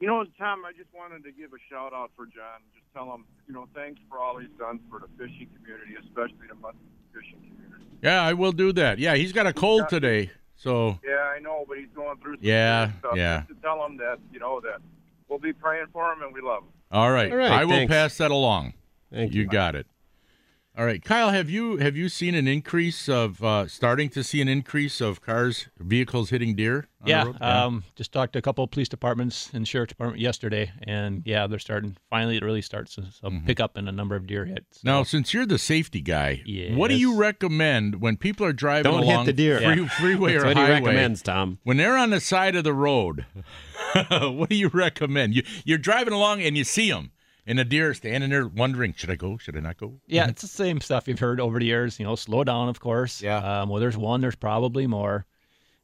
[0.00, 2.60] You know, Tom, I just wanted to give a shout out for John.
[2.74, 6.46] Just tell him, you know, thanks for all he's done for the fishing community, especially
[6.48, 6.74] the muskie
[7.14, 7.84] fishing community.
[8.02, 8.98] Yeah, I will do that.
[8.98, 12.44] Yeah, he's got a cold today, so Yeah, I know, but he's going through some
[12.44, 13.16] Yeah, serious stuff.
[13.16, 13.38] yeah.
[13.48, 14.80] Just to tell him that, you know, that
[15.28, 16.68] we'll be praying for him and we love him.
[16.92, 17.30] all right.
[17.30, 17.90] All right, I will thanks.
[17.90, 18.74] pass that along.
[19.12, 19.48] Thank You you.
[19.48, 19.86] got it.
[20.78, 24.42] All right, Kyle, have you have you seen an increase of uh, starting to see
[24.42, 26.86] an increase of cars, vehicles hitting deer?
[27.00, 27.10] on the
[27.40, 31.22] Yeah, um, just talked to a couple of police departments and sheriff department yesterday, and
[31.24, 31.96] yeah, they're starting.
[32.10, 33.46] Finally, it really starts to so Mm-hmm.
[33.46, 34.84] pick up in a number of deer hits.
[34.84, 36.42] Now, since you're the safety guy,
[36.74, 39.58] what do you recommend when people are driving Don't hit along the deer.
[39.58, 39.88] free, Yeah.
[39.88, 40.80] freeway That's or what he highway?
[40.80, 41.58] recommends, Tom.
[41.62, 43.24] When they're on the side of the road,
[44.10, 45.34] what do you recommend?
[45.36, 47.12] You, you're driving along and you see them,
[47.46, 49.38] and the deer standing there wondering, should I go?
[49.38, 49.94] Should I not go?
[50.06, 51.98] Yeah, it's the same stuff you've heard over the years.
[51.98, 53.22] You know, slow down, of course.
[53.22, 53.38] Yeah.
[53.38, 54.20] Um, well, there's one.
[54.20, 55.26] There's probably more.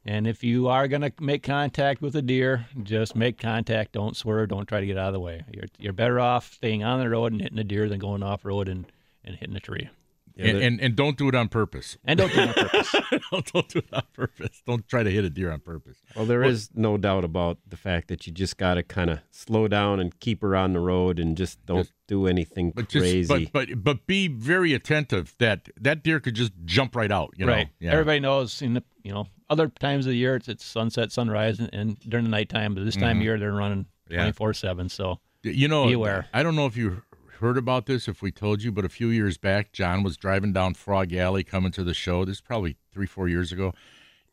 [0.05, 3.93] And if you are gonna make contact with a deer, just make contact.
[3.93, 4.49] Don't swerve.
[4.49, 5.43] Don't try to get out of the way.
[5.51, 8.43] You're you're better off staying on the road and hitting a deer than going off
[8.43, 8.85] road and,
[9.23, 9.89] and hitting a tree.
[10.37, 11.97] And, and and don't do it on purpose.
[12.05, 12.91] And don't do it on purpose.
[13.31, 14.61] don't, don't do it on purpose.
[14.65, 15.97] Don't try to hit a deer on purpose.
[16.15, 19.19] Well, there is no doubt about the fact that you just got to kind of
[19.31, 22.89] slow down and keep her on the road and just don't Just- do anything But
[22.89, 23.49] just crazy.
[23.53, 27.33] but but but be very attentive that that deer could just jump right out.
[27.37, 27.53] You know?
[27.53, 27.69] right.
[27.79, 27.91] Yeah.
[27.91, 31.59] Everybody knows in the you know other times of the year it's, it's sunset, sunrise,
[31.59, 32.73] and, and during the nighttime.
[32.75, 34.15] But this time of year they're running Mm-hmm.
[34.15, 34.89] Twenty four seven.
[34.89, 36.27] So You know, Be aware.
[36.33, 37.01] I don't know if you
[37.43, 40.53] heard about this, if we told you, but a few years back, John was driving
[40.53, 42.23] down Frog Alley coming to the show.
[42.23, 43.73] This is probably three, four years ago,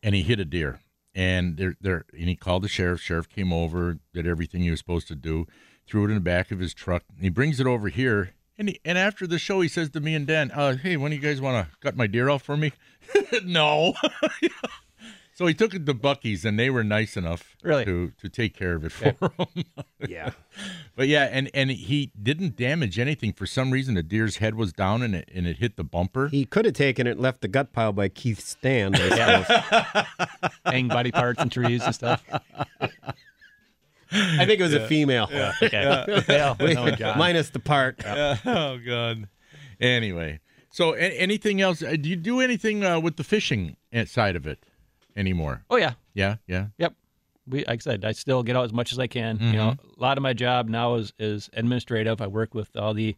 [0.01, 0.79] and he hit a deer.
[1.13, 3.01] And there, there, and he called the sheriff.
[3.01, 5.45] Sheriff came over, did everything he was supposed to do,
[5.85, 7.03] threw it in the back of his truck.
[7.19, 10.15] He brings it over here, and he, and after the show, he says to me
[10.15, 12.55] and Dan, uh, "Hey, when do you guys want to cut my deer off for
[12.55, 12.71] me?"
[13.43, 13.93] no.
[15.41, 17.83] so he took it to Bucky's, and they were nice enough Really?
[17.85, 19.65] to to take care of it for him.
[20.07, 20.29] yeah.
[20.95, 23.95] But yeah, and and he didn't damage anything for some reason.
[23.95, 26.27] The deer's head was down and it and it hit the bumper.
[26.27, 28.95] He could have taken it and left the gut pile by Keith Stand.
[28.97, 30.47] I suppose.
[30.65, 32.23] hang body parts and trees and stuff.
[34.13, 35.27] I think it was a female.
[35.63, 35.85] Okay.
[36.29, 37.17] Well, no, John.
[37.17, 37.99] Minus the part.
[38.05, 39.27] oh god.
[39.79, 41.81] Anyway, so a- anything else?
[41.81, 44.63] uh, Do you do anything uh, with the fishing uh, side of it
[45.15, 45.63] anymore?
[45.69, 45.93] Oh yeah.
[46.13, 46.67] Yeah, yeah.
[46.77, 46.93] Yep.
[47.47, 49.39] We, like I said, I still get out as much as I can.
[49.41, 49.99] You know, Mm-hmm.
[49.99, 52.21] a lot of my job now is is administrative.
[52.21, 53.15] I work with all the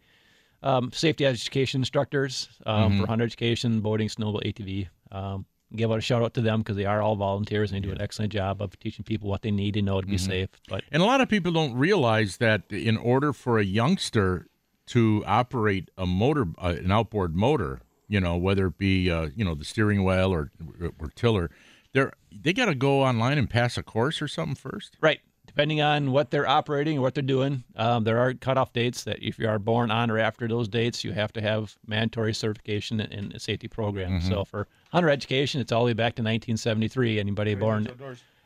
[0.62, 3.02] um, safety education instructors um, Mm-hmm.
[3.02, 4.88] for hunter education, boating, snowmobile, ATV.
[5.12, 7.88] Um, give out a shout out to them because they are all volunteers and they
[7.88, 10.26] do an excellent job of teaching people what they need to know to be Mm-hmm.
[10.32, 10.50] safe.
[10.70, 14.48] But And a lot of people don't realize that in order for a youngster
[14.88, 19.44] to operate a motor, uh, an outboard motor, you know, whether it be uh, you
[19.44, 20.52] know the steering wheel or
[21.00, 21.50] or tiller,
[21.94, 24.98] they're they got to go online and pass a course or something first.
[25.02, 25.20] Right.
[25.46, 29.22] Depending on what they're operating or what they're doing, um, there are cutoff dates that
[29.22, 33.00] if you are born on or after those dates, you have to have mandatory certification
[33.00, 34.20] in a safety program.
[34.20, 34.30] Mm-hmm.
[34.30, 37.20] So for hunter education, it's all the way back to 1973.
[37.20, 37.88] Anybody born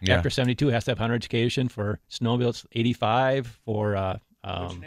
[0.02, 0.16] Yeah.
[0.18, 1.70] after 72 has to have hunter education.
[1.70, 3.60] For snowmobile, it's 85.
[3.64, 4.84] For uh, um,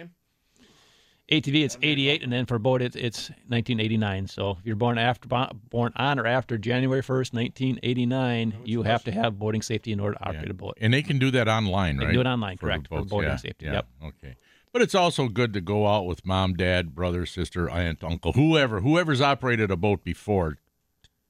[1.31, 4.27] ATV, it's 88, and then for boat, it's, it's 1989.
[4.27, 5.29] So if you're born after
[5.71, 10.16] born on or after January 1st, 1989, you have to have boating safety in order
[10.19, 10.77] to operate a boat.
[10.81, 12.09] And they can do that online, They right?
[12.09, 13.73] can do it online, For correct, for boating yeah, safety, Yeah.
[13.75, 13.87] yep.
[14.05, 14.37] Okay.
[14.73, 18.81] But it's also good to go out with mom, dad, brother, sister, aunt, uncle, whoever,
[18.81, 20.59] whoever's operated a boat before.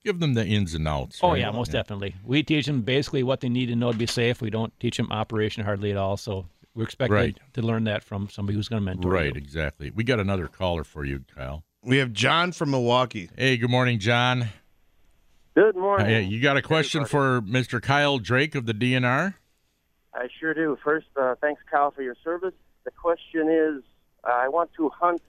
[0.03, 1.19] Give them the ins and outs.
[1.21, 1.41] Oh right?
[1.41, 2.15] yeah, most definitely.
[2.23, 4.41] We teach them basically what they need to know to be safe.
[4.41, 6.17] We don't teach them operation hardly at all.
[6.17, 7.37] So we're expected Right.
[7.53, 9.11] to learn that from somebody who's going to mentor.
[9.11, 9.39] Right, you.
[9.41, 9.91] exactly.
[9.91, 11.63] We got another caller for you, Kyle.
[11.83, 13.29] We have John from Milwaukee.
[13.37, 14.49] Hey, good morning, John.
[15.55, 16.05] Good morning.
[16.07, 17.81] Hey, you got a question for Mr.
[17.81, 19.35] Kyle Drake of the DNR?
[20.13, 20.77] I I sure do.
[20.83, 22.53] First, uh, thanks, Kyle, for your service.
[22.83, 23.83] The question is,
[24.23, 25.21] uh, I want to hunt.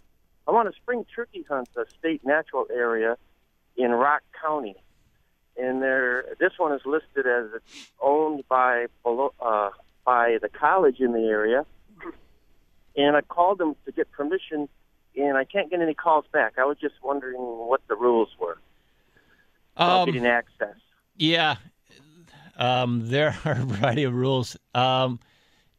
[0.47, 3.17] I want to spring turkey hunt a state natural area
[3.77, 4.75] in Rock County,
[5.57, 6.25] and there.
[6.41, 9.71] This one is listed as it's owned by below, uh,
[10.05, 11.65] by the college in the area,
[12.97, 14.69] and I called them to get permission,
[15.17, 16.55] and I can't get any calls back.
[16.59, 18.59] I was just wondering what the rules were
[19.77, 20.77] Um, getting access.
[21.17, 21.57] Yeah,
[22.57, 24.57] um, there are a variety of rules.
[24.75, 25.21] Um,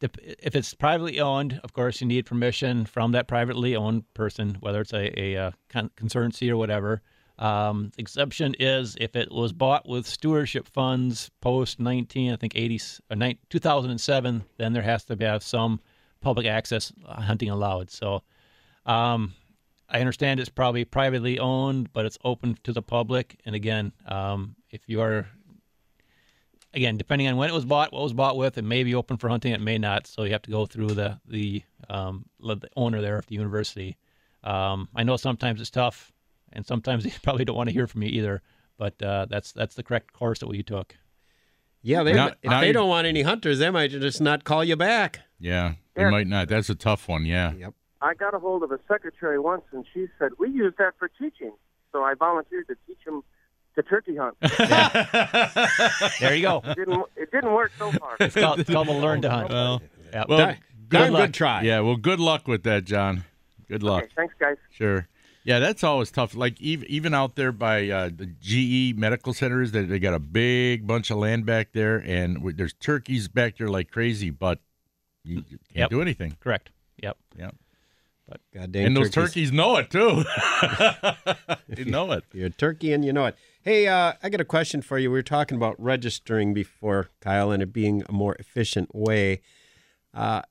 [0.02, 4.82] if it's privately owned, of course, you need permission from that privately owned person, whether
[4.82, 7.02] it's a, a, uh con- conservancy or whatever.
[7.40, 12.80] Um, exception is if it was bought with stewardship funds post 19, I think 80,
[13.10, 15.80] uh, nine- 2007, then there has to be have some
[16.22, 17.90] public access uh, hunting allowed.
[17.90, 18.22] So,
[18.86, 19.34] um,
[19.90, 23.40] I understand it's probably privately owned, but it's open to the public.
[23.46, 25.28] And again, um, if you are,
[26.74, 29.18] again, depending on when it was bought, what was bought with, it may be open
[29.18, 30.08] for hunting, it may not.
[30.08, 33.98] So you have to go through the the, um, the owner there of the university.
[34.44, 36.13] Um, I know sometimes it's tough,
[36.54, 38.42] and sometimes they probably don't want to hear from you either.
[38.78, 40.96] But uh, that's that's the correct course that we took.
[41.82, 44.64] Yeah, they, Now- if now they don't want any hunters, they might just not call
[44.64, 45.20] you back.
[45.40, 46.10] Yeah, they Yeah.
[46.10, 46.48] might not.
[46.48, 47.26] That's a tough one.
[47.26, 47.54] Yeah.
[47.54, 47.74] Yep.
[48.02, 51.08] I got a hold of a secretary once, and she said we use that for
[51.10, 51.52] teaching.
[51.92, 53.22] So I volunteered to teach him
[53.76, 54.36] to turkey hunt.
[56.20, 56.62] There you go.
[56.66, 57.04] it didn't.
[57.16, 58.16] It didn't work so far.
[58.20, 59.50] It's called, it's called a learn to hunt.
[59.50, 59.82] Well,
[60.14, 60.30] Yep.
[60.30, 60.58] well, Darn-
[60.90, 61.22] good luck.
[61.28, 61.62] good try.
[61.64, 61.80] Yeah.
[61.82, 63.24] Well, good luck with that, John.
[63.68, 64.04] Good luck.
[64.04, 64.58] Okay, thanks, guys.
[64.72, 65.08] Sure.
[65.46, 66.36] Yeah, that's always tough.
[66.36, 70.20] Like even even out there by uh, the GE medical centers, they, they got a
[70.20, 74.60] big bunch of land back there, and there's turkeys back there like crazy, but
[75.26, 75.90] you, you can't Yep.
[75.90, 76.38] do anything.
[76.40, 76.70] Correct.
[77.02, 77.18] Yep.
[77.38, 77.56] Yep.
[78.30, 79.32] But god dang And those turkeys.
[79.34, 80.24] turkeys know it too.
[81.68, 82.24] they know it.
[82.34, 83.36] You're a turkey and you know it.
[83.64, 85.10] Hey, uh, I got a question for you.
[85.10, 89.42] We were talking about registering before, Kyle, and it being a more efficient way.
[90.14, 90.42] Uh,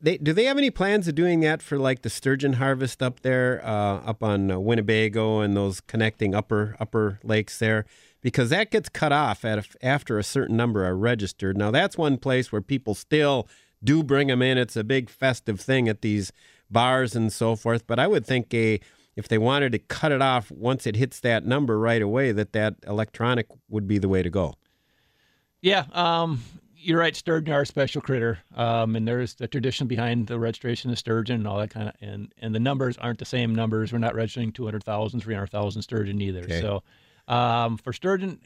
[0.00, 3.20] they do they have any plans of doing that for like the sturgeon harvest up
[3.20, 7.86] there, uh, up on uh, Winnebago and those connecting upper upper lakes there?
[8.20, 11.56] Because that gets cut off at a, after a certain number are registered.
[11.56, 13.48] Now that's one place where people still
[13.82, 14.58] do bring them in.
[14.58, 16.32] It's a big festive thing at these
[16.70, 17.86] bars and so forth.
[17.86, 18.80] But I would think a
[19.16, 22.52] if they wanted to cut it off once it hits that number right away, that
[22.52, 24.54] that electronic would be the way to go.
[25.62, 26.42] Yeah, um,
[26.86, 27.16] you're right.
[27.16, 31.36] Sturgeon are a special critter, um, and there's the tradition behind the registration of sturgeon
[31.36, 31.94] and all that kind of.
[32.00, 33.92] And and the numbers aren't the same numbers.
[33.92, 36.40] We're not registering 200,000, 300,000 sturgeon either.
[36.40, 36.60] Okay.
[36.60, 36.84] So
[37.26, 38.40] um, for sturgeon,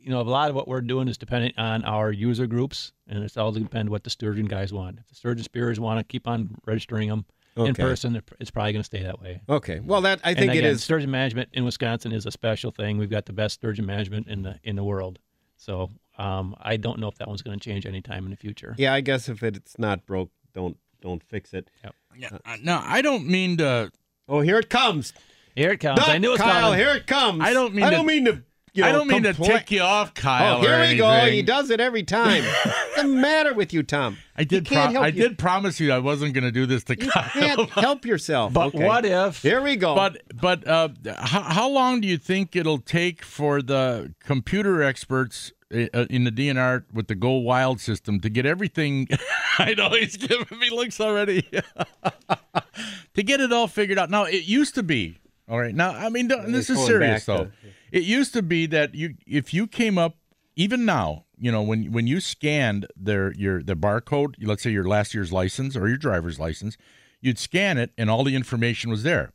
[0.00, 3.22] you know, a lot of what we're doing is dependent on our user groups, and
[3.22, 4.98] it's all depend what the sturgeon guys want.
[4.98, 7.24] If the sturgeon spearers want to keep on registering them
[7.56, 9.40] in person, it's probably going to stay that way.
[9.48, 9.78] Okay.
[9.78, 10.82] Well, that I think it again, is.
[10.82, 12.98] Sturgeon management in Wisconsin is a special thing.
[12.98, 15.20] We've got the best sturgeon management in the in the world.
[15.56, 18.74] So um, I don't know if that one's going to change anytime in the future.
[18.78, 21.70] Yeah, I guess if it's not broke, don't don't fix it.
[21.82, 21.94] Yep.
[22.16, 22.28] Yeah.
[22.44, 23.90] uh, No, I don't mean to.
[24.28, 25.12] Oh, here it comes.
[25.54, 25.98] Here it comes.
[26.00, 26.78] Duck, I knew it was Kyle, coming.
[26.78, 27.40] here it comes.
[27.42, 28.42] I don't mean I to- don't mean to.
[28.76, 30.56] You know, I don't mean to tick you off, Kyle.
[30.56, 31.26] Oh, here or we go.
[31.26, 32.42] He does it every time.
[32.64, 34.16] What's the matter with you, Tom?
[34.36, 34.68] I did.
[34.68, 36.82] You can't Pro- help I you- did promise you I wasn't going to do this
[36.84, 37.22] to You Kyle.
[37.28, 38.52] can't help yourself.
[38.52, 38.84] But Okay.
[38.84, 39.42] what if?
[39.42, 39.94] Here we go.
[39.94, 45.52] But but uh, how, how long do you think it'll take for the computer experts
[45.74, 49.08] Uh, in the DNR with the Go Wild system to get everything?
[49.58, 51.42] I know he's giving me looks already.
[53.14, 54.10] to get it all figured out.
[54.10, 55.74] Now it used to be all right.
[55.74, 57.44] Now I mean th- this is serious though.
[57.46, 57.50] to-
[57.92, 60.16] It used to be that you if you came up
[60.56, 64.84] even now, you know, when when you scanned their your the barcode, let's say your
[64.84, 66.76] last year's license or your driver's license,
[67.20, 69.32] you'd scan it and all the information was there.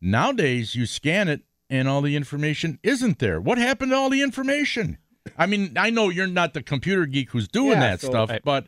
[0.00, 3.40] Nowadays, you scan it and all the information isn't there.
[3.40, 4.98] What happened to all the information?
[5.38, 8.30] I mean, I know you're not the computer geek who's doing Yeah, that so- stuff,
[8.30, 8.42] Right.
[8.44, 8.66] but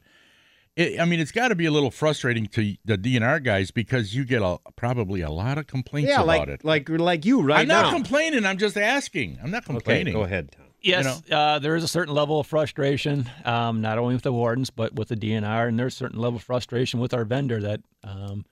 [0.75, 4.14] it, I mean, it's got to be a little frustrating to the DNR guys because
[4.14, 6.65] you get a probably a lot of complaints yeah, about like it.
[6.65, 7.83] like like you right I'm now.
[7.83, 8.44] not complaining.
[8.44, 9.38] I'm just asking.
[9.42, 10.13] I'm not okay, complaining.
[10.13, 10.63] go ahead, Tom.
[10.83, 14.71] Yes, uh, there is a certain level of frustration, um, not only with the wardens
[14.71, 17.81] but with the DNR, and there's a certain level of frustration with our vendor that
[18.04, 18.44] um,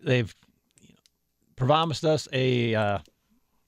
[0.00, 0.32] they've
[0.82, 0.94] you know,
[1.56, 2.98] promised us a uh,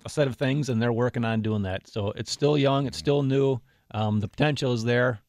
[0.04, 1.88] a set of things, and they're working on doing that.
[1.88, 3.60] So it's still young, it's still new.
[3.92, 5.20] Um, the potential is there.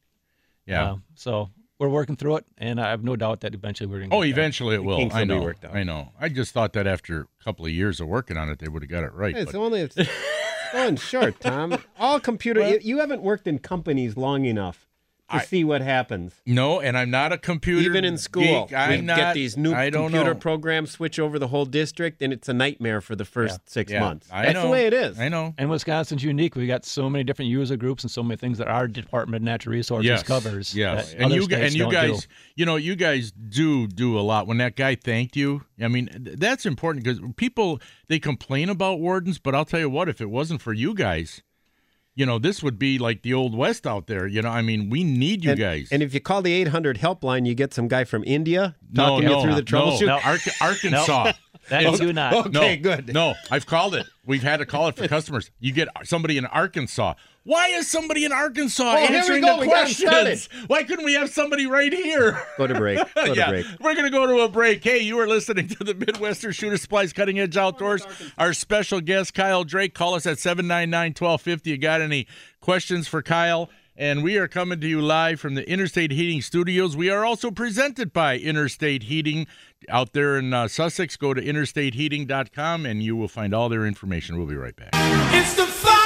[0.66, 0.92] Yeah.
[0.92, 4.10] Uh, so we're working through it, and I have no doubt that eventually we're going
[4.10, 4.16] to.
[4.16, 4.96] Oh, eventually it will.
[4.98, 5.42] kinks I will be know.
[5.42, 5.74] worked out.
[5.74, 6.12] I know.
[6.18, 8.82] I just thought that after a couple of years of working on it, they would
[8.82, 9.36] have got it right.
[9.36, 9.96] It's but- only it's
[10.72, 11.76] going short, Tom.
[11.98, 12.66] All computer.
[12.68, 14.83] you, you haven't worked in companies long enough
[15.30, 16.34] to I- see what happens.
[16.44, 17.80] No, and I'm not a computer.
[17.82, 18.76] Even in school, geek.
[18.76, 20.38] I'm we not, get these new I don't computer know.
[20.40, 24.00] programs switch over the whole district, and it's a nightmare for the first six Yeah,
[24.00, 24.28] months.
[24.30, 24.62] I That's know.
[24.64, 25.18] the way it is.
[25.18, 25.54] I know.
[25.56, 26.56] And Wisconsin's unique.
[26.56, 29.42] We got so many different user groups and so many things that our Department of
[29.42, 30.74] Natural Resources yes, covers.
[30.74, 32.26] Yes, that and other you states and you don't guys, do.
[32.56, 34.46] you know, you guys do do a lot.
[34.46, 39.00] When that guy thanked you, I mean, th- that's important because people they complain about
[39.00, 41.42] wardens, but I'll tell you what, if it wasn't for you guys,
[42.14, 44.26] you know, this would be like the old west out there.
[44.26, 45.88] You know, I mean, we need you and, guys.
[45.90, 49.36] And if you call the 800 helpline, you get some guy from India talking no,
[49.36, 50.06] you through the no, troubleshoot.
[50.06, 50.18] no.
[50.22, 51.32] Ark- Arkansas.
[51.70, 52.34] That you do not.
[52.48, 53.14] Okay, no, good.
[53.14, 54.06] No, I've called it.
[54.26, 55.50] We've had to call it for customers.
[55.60, 57.14] You get somebody in Arkansas.
[57.46, 59.56] Why is somebody in Arkansas Oh, here we answering go.
[59.56, 60.24] the We got 'em started.
[60.38, 60.48] questions?
[60.66, 62.40] Why couldn't we have somebody right here?
[62.56, 62.98] Go to break.
[63.14, 63.66] Go to yeah, break.
[63.80, 64.82] we're gonna go to a break.
[64.82, 68.06] Hey, you are listening to the Midwestern Shooter Supplies Cutting Edge Outdoors.
[68.38, 69.92] Our special guest Kyle Drake.
[69.92, 71.66] Call us at 799-1250.
[71.66, 72.26] You got any
[72.62, 73.68] questions for Kyle?
[73.96, 76.96] And we are coming to you live from the Interstate Heating Studios.
[76.96, 79.46] We are also presented by Interstate Heating
[79.88, 81.16] out there in uh, Sussex.
[81.16, 84.36] Go to interstateheating.com and you will find all their information.
[84.38, 84.90] We'll be right back.
[84.94, 86.03] It's the final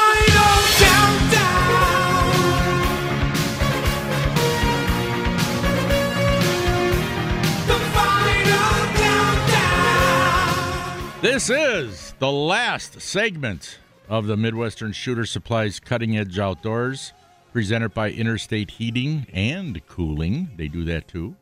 [11.20, 13.78] This is the last segment
[14.08, 17.12] of the Midwestern Shooter Supplies Cutting Edge Outdoors,
[17.52, 20.50] presented by Interstate Heating and Cooling.
[20.56, 21.36] They do that too,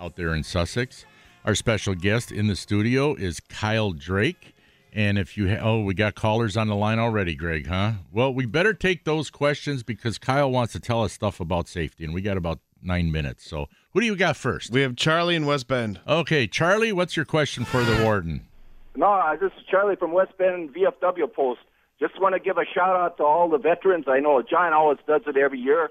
[0.00, 1.04] out there in Sussex.
[1.44, 4.54] Our special guest in the studio is Kyle Drake.
[4.98, 7.92] And if you ha- oh, we got callers on the line already, Greg, huh?
[8.10, 12.04] Well, we better take those questions because Kyle wants to tell us stuff about safety,
[12.04, 13.48] and we got about nine minutes.
[13.48, 14.72] So, who do you got first?
[14.72, 16.00] We have Charlie in West Bend.
[16.08, 18.48] Okay, Charlie, what's your question for the warden?
[18.96, 21.60] No, uh, this is Charlie from West Bend VFW Post.
[22.00, 24.06] Just want to give a shout out to all the veterans.
[24.08, 25.90] I know John always does it every year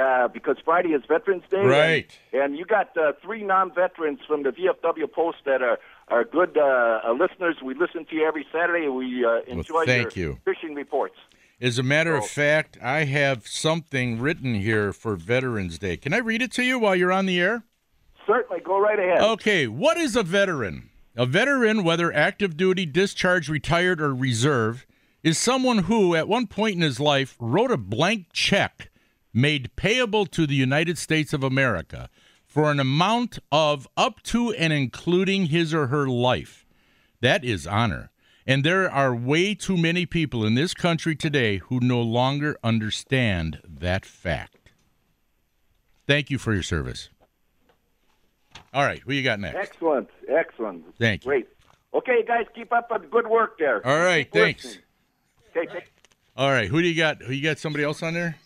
[0.00, 1.60] uh, because Friday is Veterans Day.
[1.60, 2.18] Right.
[2.32, 5.78] And, and you got uh, three non-veterans from the VFW Post that are
[6.08, 7.56] are good uh, uh, listeners.
[7.64, 8.88] We listen to you every Saturday.
[8.88, 10.38] We uh, enjoy thank your you.
[10.44, 11.16] fishing reports.
[11.60, 12.18] As a matter Oh.
[12.18, 15.96] of fact, I have something written here for Veterans Day.
[15.96, 17.64] Can I read it to you while you're on the air?
[18.26, 19.20] Certainly, go right ahead.
[19.22, 20.90] Okay, what is a veteran?
[21.16, 24.86] A veteran, whether active duty, discharged, retired, or reserve,
[25.22, 28.90] is someone who, at one point in his life, wrote a blank check
[29.32, 32.08] made payable to the United States of America
[32.56, 36.64] for an amount of up to and including his or her life.
[37.20, 38.08] That is honor.
[38.46, 43.60] And there are way too many people in this country today who no longer understand
[43.68, 44.72] that fact.
[46.06, 47.10] Thank you for your service.
[48.72, 49.56] All right, who you got next?
[49.56, 50.82] Excellent, excellent.
[50.98, 51.32] Thank you.
[51.32, 51.48] Great.
[51.92, 53.86] Okay, guys, keep up the good work there.
[53.86, 54.64] All right, Keep thanks.
[54.64, 54.84] listening.
[55.54, 55.92] Okay, take
[56.38, 57.20] All right, who do you got?
[57.20, 57.58] Who you got?
[57.58, 58.36] Somebody else on there?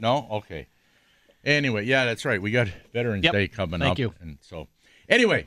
[0.00, 0.26] No.
[0.32, 0.66] Okay.
[1.46, 2.42] Anyway, yeah, that's right.
[2.42, 3.32] We got Veterans Yep.
[3.32, 4.14] Day coming Thank up, you.
[4.20, 4.66] and so
[5.08, 5.46] anyway,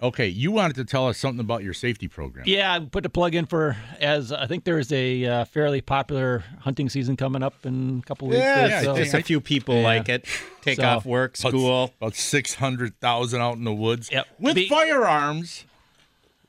[0.00, 2.44] okay, you wanted to tell us something about your safety program.
[2.46, 6.44] Yeah, I put the plug in for as I think there's a uh, fairly popular
[6.60, 8.38] hunting season coming up in a couple weeks.
[8.38, 9.82] Yeah, there, so- just a few people Yeah.
[9.82, 10.24] like it.
[10.62, 11.94] Take So- off work, About- school.
[12.00, 14.08] about six hundred thousand out in the woods.
[14.12, 14.26] Yep.
[14.38, 15.64] with Be- firearms,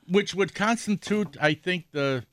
[0.08, 2.24] which would constitute, I think, the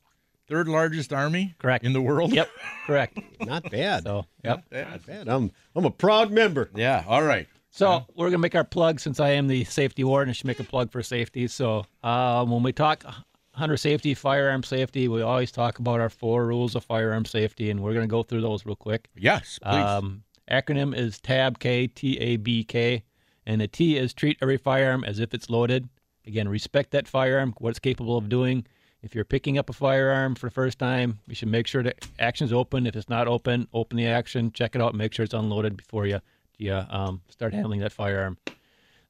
[0.49, 1.85] third largest army Correct.
[1.85, 2.33] in the world.
[2.33, 2.51] Yep,
[2.87, 3.19] correct.
[3.41, 4.05] Not bad.
[4.05, 4.65] So, yep.
[4.71, 5.29] Not bad.
[5.29, 6.71] I'm I'm a proud member.
[6.75, 7.05] Yeah.
[7.07, 7.47] All right.
[7.71, 10.31] So we're gonna make our plug since I am the safety warden.
[10.31, 11.47] I should make a plug for safety.
[11.47, 13.05] So uh, when we talk
[13.53, 17.81] hunter safety, firearm safety, we always talk about our four rules of firearm safety, and
[17.81, 19.09] we're gonna go through those real quick.
[19.17, 19.75] Yes, please.
[19.75, 23.05] Um, acronym is TAB K T A B K,
[23.47, 25.89] and the T is treat every firearm as if it's loaded.
[26.27, 28.67] Again, respect that firearm, what it's capable of doing.
[29.03, 31.95] If you're picking up a firearm for the first time, you should make sure the
[32.19, 32.87] action's open.
[32.87, 36.07] If it's not open, open the action, check it out, make sure it's unloaded before
[36.07, 36.21] you
[36.59, 38.37] you um, start handling that firearm.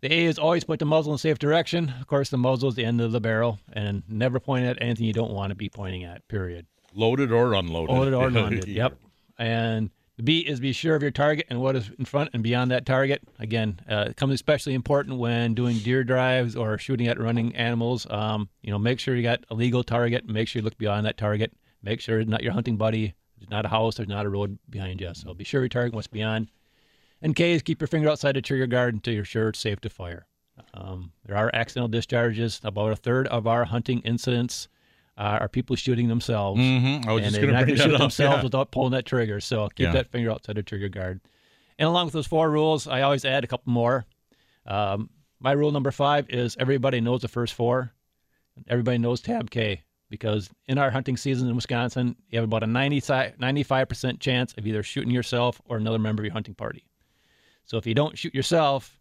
[0.00, 1.92] The A is always put the muzzle in safe direction.
[2.00, 5.06] Of course, the muzzle is the end of the barrel, and never point at anything
[5.06, 6.28] you don't want to be pointing at.
[6.28, 6.66] Period.
[6.94, 7.96] Loaded or unloaded.
[7.96, 8.68] Loaded or unloaded.
[8.68, 8.98] Yep.
[9.38, 12.42] And the B is be sure of your target and what is in front and
[12.42, 13.22] beyond that target.
[13.38, 18.04] Again, uh, it comes especially important when doing deer drives or shooting at running animals.
[18.10, 20.28] Um, you know, make sure you got a legal target.
[20.28, 21.52] Make sure you look beyond that target.
[21.84, 23.14] Make sure it's not your hunting buddy.
[23.38, 23.94] There's not a house.
[23.94, 25.14] There's not a road behind you.
[25.14, 26.48] So be sure your target what's beyond.
[27.22, 29.80] And K is keep your finger outside the trigger guard until you're sure it's safe
[29.82, 30.26] to fire.
[30.74, 32.60] Um, there are accidental discharges.
[32.64, 34.66] About a third of our hunting incidents
[35.18, 36.60] uh, are people shooting themselves.
[36.60, 37.08] Mm-hmm.
[37.08, 38.42] I was and just not gonna shoot up, themselves yeah.
[38.42, 39.40] without pulling that trigger.
[39.40, 39.92] So keep Yeah.
[39.92, 41.20] that finger outside the trigger guard.
[41.78, 44.06] And along with those four rules, I always add a couple more.
[44.64, 45.10] Um,
[45.40, 47.92] my rule number five is everybody knows the first four.
[48.68, 52.66] Everybody knows tab K because in our hunting season in Wisconsin, you have about a
[52.66, 56.84] 90, 95% chance of either shooting yourself or another member of your hunting party.
[57.64, 58.98] So if you don't shoot yourself,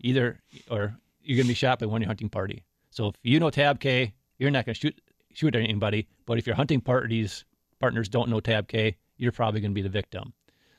[0.00, 0.40] either
[0.70, 2.64] or you're going to be shot by one of your hunting party.
[2.90, 5.00] So if you know tab K, you're not going to shoot
[5.36, 6.08] shoot at anybody.
[6.24, 7.44] But if your hunting parties
[7.78, 10.32] partners don't know tab K, you're probably going to be the victim.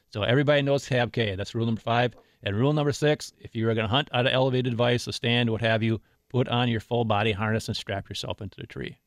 [0.10, 1.36] So everybody knows tab K.
[1.36, 2.16] That's rule number five.
[2.44, 5.14] And rule number six: if you are going to hunt out of elevated device, a
[5.14, 8.68] stand, what have you, put on your full body harness and strap yourself into the
[8.68, 8.98] tree.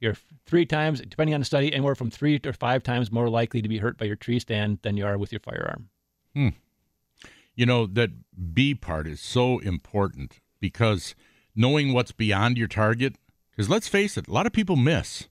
[0.00, 3.62] You're three times, depending on the study, anywhere from three to five times more likely
[3.62, 5.88] to be hurt by your tree stand than you are with your firearm.
[6.34, 6.48] Hmm.
[7.54, 8.10] You know, that
[8.52, 11.14] B part is so important because
[11.54, 13.16] knowing what's beyond your target,
[13.56, 15.28] because let's face it, a lot of people miss.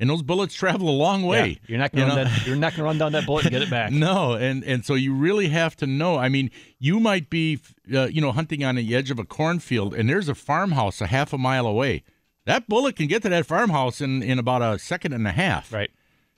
[0.00, 1.50] And those bullets travel a long way.
[1.50, 3.52] Yeah, you're not going You to you're not going to run down that bullet and
[3.52, 3.90] get it back.
[3.92, 6.16] No, and and so you really have to know.
[6.16, 7.60] I mean, you might be,
[7.94, 11.06] uh, you know, hunting on the edge of a cornfield, and there's a farmhouse a
[11.06, 12.02] half a mile away.
[12.44, 15.72] That bullet can get to that farmhouse in in about a second and a half.
[15.72, 15.90] Right.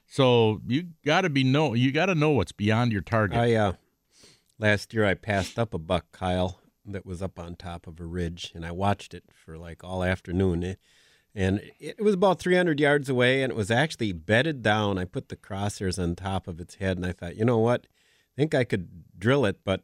[0.06, 1.72] So you got to be know.
[1.74, 3.38] You got to know what's beyond your target.
[3.38, 3.72] I uh,
[4.58, 8.04] last year I passed up a buck, Kyle, that was up on top of a
[8.04, 10.62] ridge, and I watched it for like all afternoon.
[10.62, 10.78] It-
[11.36, 14.98] and it was about 300 yards away, and it was actually bedded down.
[14.98, 17.86] I put the crosshairs on top of its head, and I thought, you know what?
[17.86, 19.82] I think I could drill it, but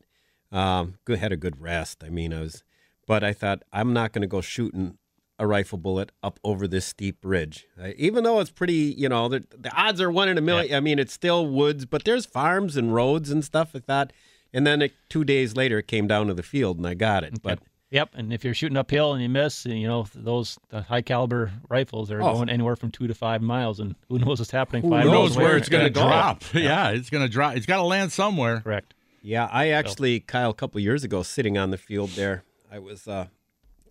[0.50, 2.03] um, had a good rest.
[2.03, 2.64] I mean, I was,
[3.07, 4.98] but I thought I'm not going to go shooting
[5.38, 8.94] a rifle bullet up over this steep ridge, Uh, even though it's pretty.
[8.96, 10.74] You know, the, the odds are one in a million.
[10.74, 13.74] I mean, it's still woods, but there's farms and roads and stuff.
[13.74, 14.12] like that
[14.53, 17.24] and then it, two days later, it came down to the field, and I got
[17.24, 17.42] it.
[17.42, 17.61] But
[17.93, 21.53] Yep, and if you're shooting uphill and you miss, you know those the high caliber
[21.68, 22.32] rifles are Oh.
[22.34, 25.11] going anywhere from two to five miles, and who knows what's happening Who five Who
[25.11, 25.45] miles knows away.
[25.45, 26.07] where it's going to Yeah.
[26.07, 26.43] drop?
[26.55, 27.55] Yeah, it's going to drop.
[27.55, 28.61] It's got to land somewhere.
[28.62, 28.95] Correct.
[29.20, 32.78] Yeah, I actually, Kyle, a couple of years ago, sitting on the field there, I
[32.80, 33.26] was uh,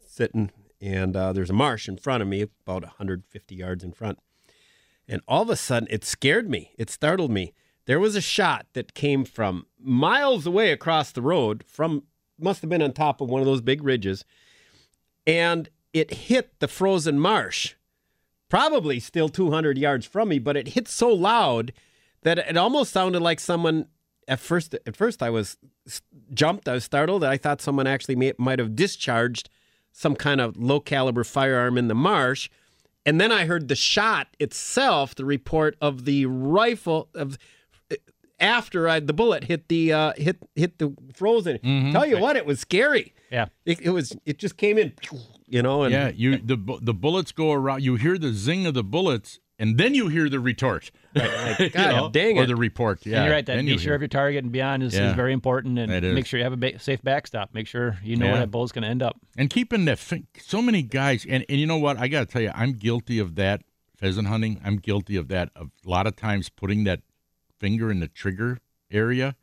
[0.06, 4.18] sitting, and uh, there's a marsh in front of me, about 150 yards in front.
[5.08, 6.72] And all of a sudden, it scared me.
[6.78, 7.54] It startled me.
[7.86, 12.04] There was a shot that came from miles away across the road, from
[12.42, 14.26] must have been on top of one of those big ridges,
[15.26, 17.76] and it hit the frozen marsh.
[18.50, 21.72] Probably still 200 yards from me, but it hit so loud
[22.24, 23.88] that it almost sounded like someone
[24.28, 25.58] at first at first I was
[26.34, 29.50] jumped I was startled I thought someone actually may, might have discharged
[29.92, 32.50] some kind of low caliber firearm in the marsh
[33.06, 37.38] and then I heard the shot itself the report of the rifle of
[38.42, 41.60] after I, the bullet hit the uh, hit hit the frozen
[41.92, 43.46] tell you what it was scary Yeah.
[43.66, 44.94] it, it was it just came in
[45.48, 47.84] you know and Yeah, you the the bullets go around.
[47.84, 50.92] You hear the zing of the bullets, and then you hear the retort.
[51.60, 52.40] You God know, dang it.
[52.40, 53.06] Or the report.
[53.06, 53.46] Yeah, and you're right.
[53.46, 55.10] That be you sure hear- of your target and beyond is, Yeah.
[55.10, 56.16] is very important, and It is.
[56.16, 57.54] make sure you have a ba- safe backstop.
[57.54, 58.32] Make sure you know Yeah.
[58.32, 59.18] where that bullet's going to end up.
[59.38, 60.00] and keeping that.
[60.00, 61.98] Fin- so many guys, and and you know what?
[61.98, 63.62] I got to tell you, I'm guilty of that
[63.98, 64.60] pheasant hunting.
[64.64, 65.50] I'm guilty of that.
[65.56, 67.02] Of a lot of times putting that
[67.62, 68.60] finger in the trigger
[68.92, 69.36] area.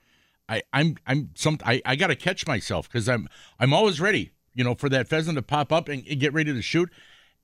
[0.49, 1.59] I I'm I'm some.
[1.65, 4.33] I I got to catch myself because I'm I'm always ready.
[4.55, 6.91] You know, for that pheasant to pop up and, and get ready to shoot,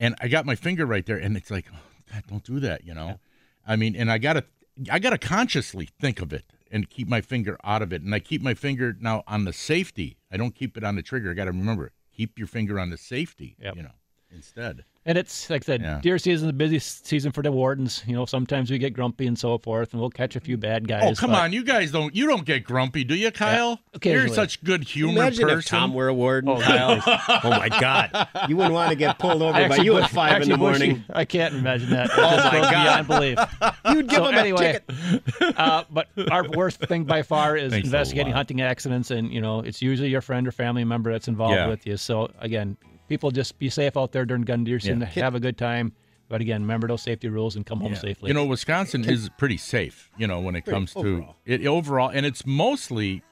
[0.01, 1.79] and I got my finger right there, and it's like, oh,
[2.12, 2.85] God, don't do that.
[2.85, 3.20] You know,
[3.66, 4.45] I mean, and I gotta
[4.91, 8.18] I gotta consciously think of it and keep my finger out of it, and I
[8.18, 10.16] keep my finger now on the safety.
[10.33, 11.31] I don't keep it on the trigger.
[11.31, 13.57] I got to remember keep your finger on the safety.
[13.77, 13.91] You know,
[14.35, 14.85] instead.
[15.07, 16.01] And it's like I said, Yeah.
[16.03, 18.03] deer season is a busy season for the wardens.
[18.07, 20.89] You know, sometimes we get grumpy and so forth, and we'll catch a few bad
[20.89, 21.03] guys.
[21.05, 23.78] Oh come but- on, you guys don't you don't get grumpy, do you, Kyle?
[23.95, 24.35] Okay, You're occasionally.
[24.35, 25.59] such good humor Imagine person.
[25.59, 27.03] if Tom were a warden, Oh, Kyle.
[27.07, 30.30] oh my God, you wouldn't want to get pulled over by you Bush- at five
[30.30, 31.05] in actually, the Bushy, morning.
[31.12, 32.07] I can't imagine that.
[32.11, 32.70] It Oh, just my God.
[32.72, 33.39] beyond belief.
[33.95, 35.59] You'd give so him anyway, ticket.
[35.59, 39.61] uh, but our worst thing by far is Thanks investigating hunting accidents, and you know
[39.61, 41.68] it's usually your friend or family member that's involved Yeah.
[41.68, 41.99] with you.
[41.99, 42.78] So again,
[43.09, 45.07] people just be safe out there during gun deer season, Yeah.
[45.24, 45.92] have a good time.
[46.28, 47.98] But again, remember those safety rules and come home Yeah.
[47.98, 48.28] safely.
[48.28, 51.36] You know, Wisconsin is pretty safe, you know, when it Pretty comes to overall.
[51.44, 52.09] it overall.
[52.09, 53.22] And it's mostly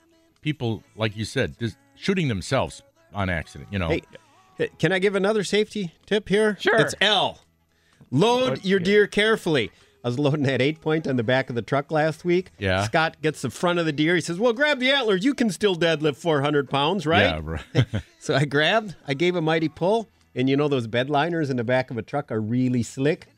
[0.43, 2.83] people, like you said, just shooting themselves
[3.15, 3.89] on accident, you know.
[3.89, 4.03] Hey,
[4.59, 6.57] hey, can I give another safety tip here?
[6.61, 6.77] Sure.
[6.81, 7.41] It's L.
[8.11, 9.71] Load your deer carefully.
[10.05, 12.51] I was loading that eight point on the back of the truck last week.
[12.59, 12.85] Yeah.
[12.85, 14.17] Scott gets the front of the deer.
[14.17, 15.25] He says, Well, grab the antlers.
[15.25, 17.23] You can still deadlift 400 pounds, right?
[17.23, 17.87] Yeah, right.
[18.19, 20.09] so I grabbed, I gave a mighty pull.
[20.35, 23.29] And you know, those bed liners in the back of a truck are really slick.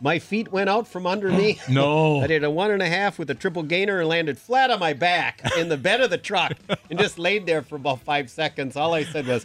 [0.00, 1.58] My feet went out from under me.
[1.68, 2.20] No.
[2.22, 4.78] I did a one and a half with a triple gainer and landed flat on
[4.78, 6.52] my back in the bed of the truck
[6.88, 8.76] and just laid there for about five seconds.
[8.76, 9.44] All I said was,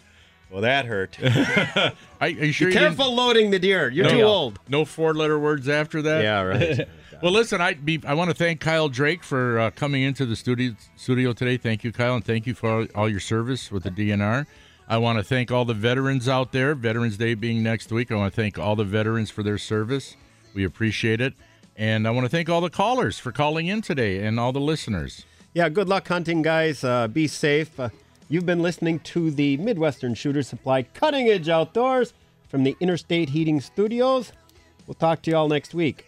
[0.54, 1.18] Well, that hurt.
[1.24, 3.90] I, are you sure Be you didn't- careful loading the deer.
[3.90, 4.12] You're No.
[4.12, 4.60] too old.
[4.70, 6.22] No four letter words after that?
[6.24, 6.88] Yeah, right.
[7.24, 10.36] well, listen, I be, I want to thank Kyle Drake for uh, coming into the
[10.36, 11.58] studio studio today.
[11.58, 14.46] Thank you, Kyle, and thank you for all, all your service with the DNR.
[14.88, 16.76] I want to thank all the veterans out there.
[16.76, 20.16] Veterans Day being next week, I want to thank all the veterans for their service.
[20.54, 21.34] We appreciate it,
[21.76, 24.62] and I want to thank all the callers for calling in today and all the
[24.62, 25.26] listeners.
[25.56, 26.84] Yeah, good luck hunting, guys.
[26.84, 27.80] Uh, be safe.
[27.80, 27.90] Uh,
[28.34, 32.14] you've been listening to the Midwestern Shooter Supply Cutting Edge Outdoors
[32.48, 34.32] from the Interstate Heating Studios.
[34.88, 36.08] We'll talk to you all next week.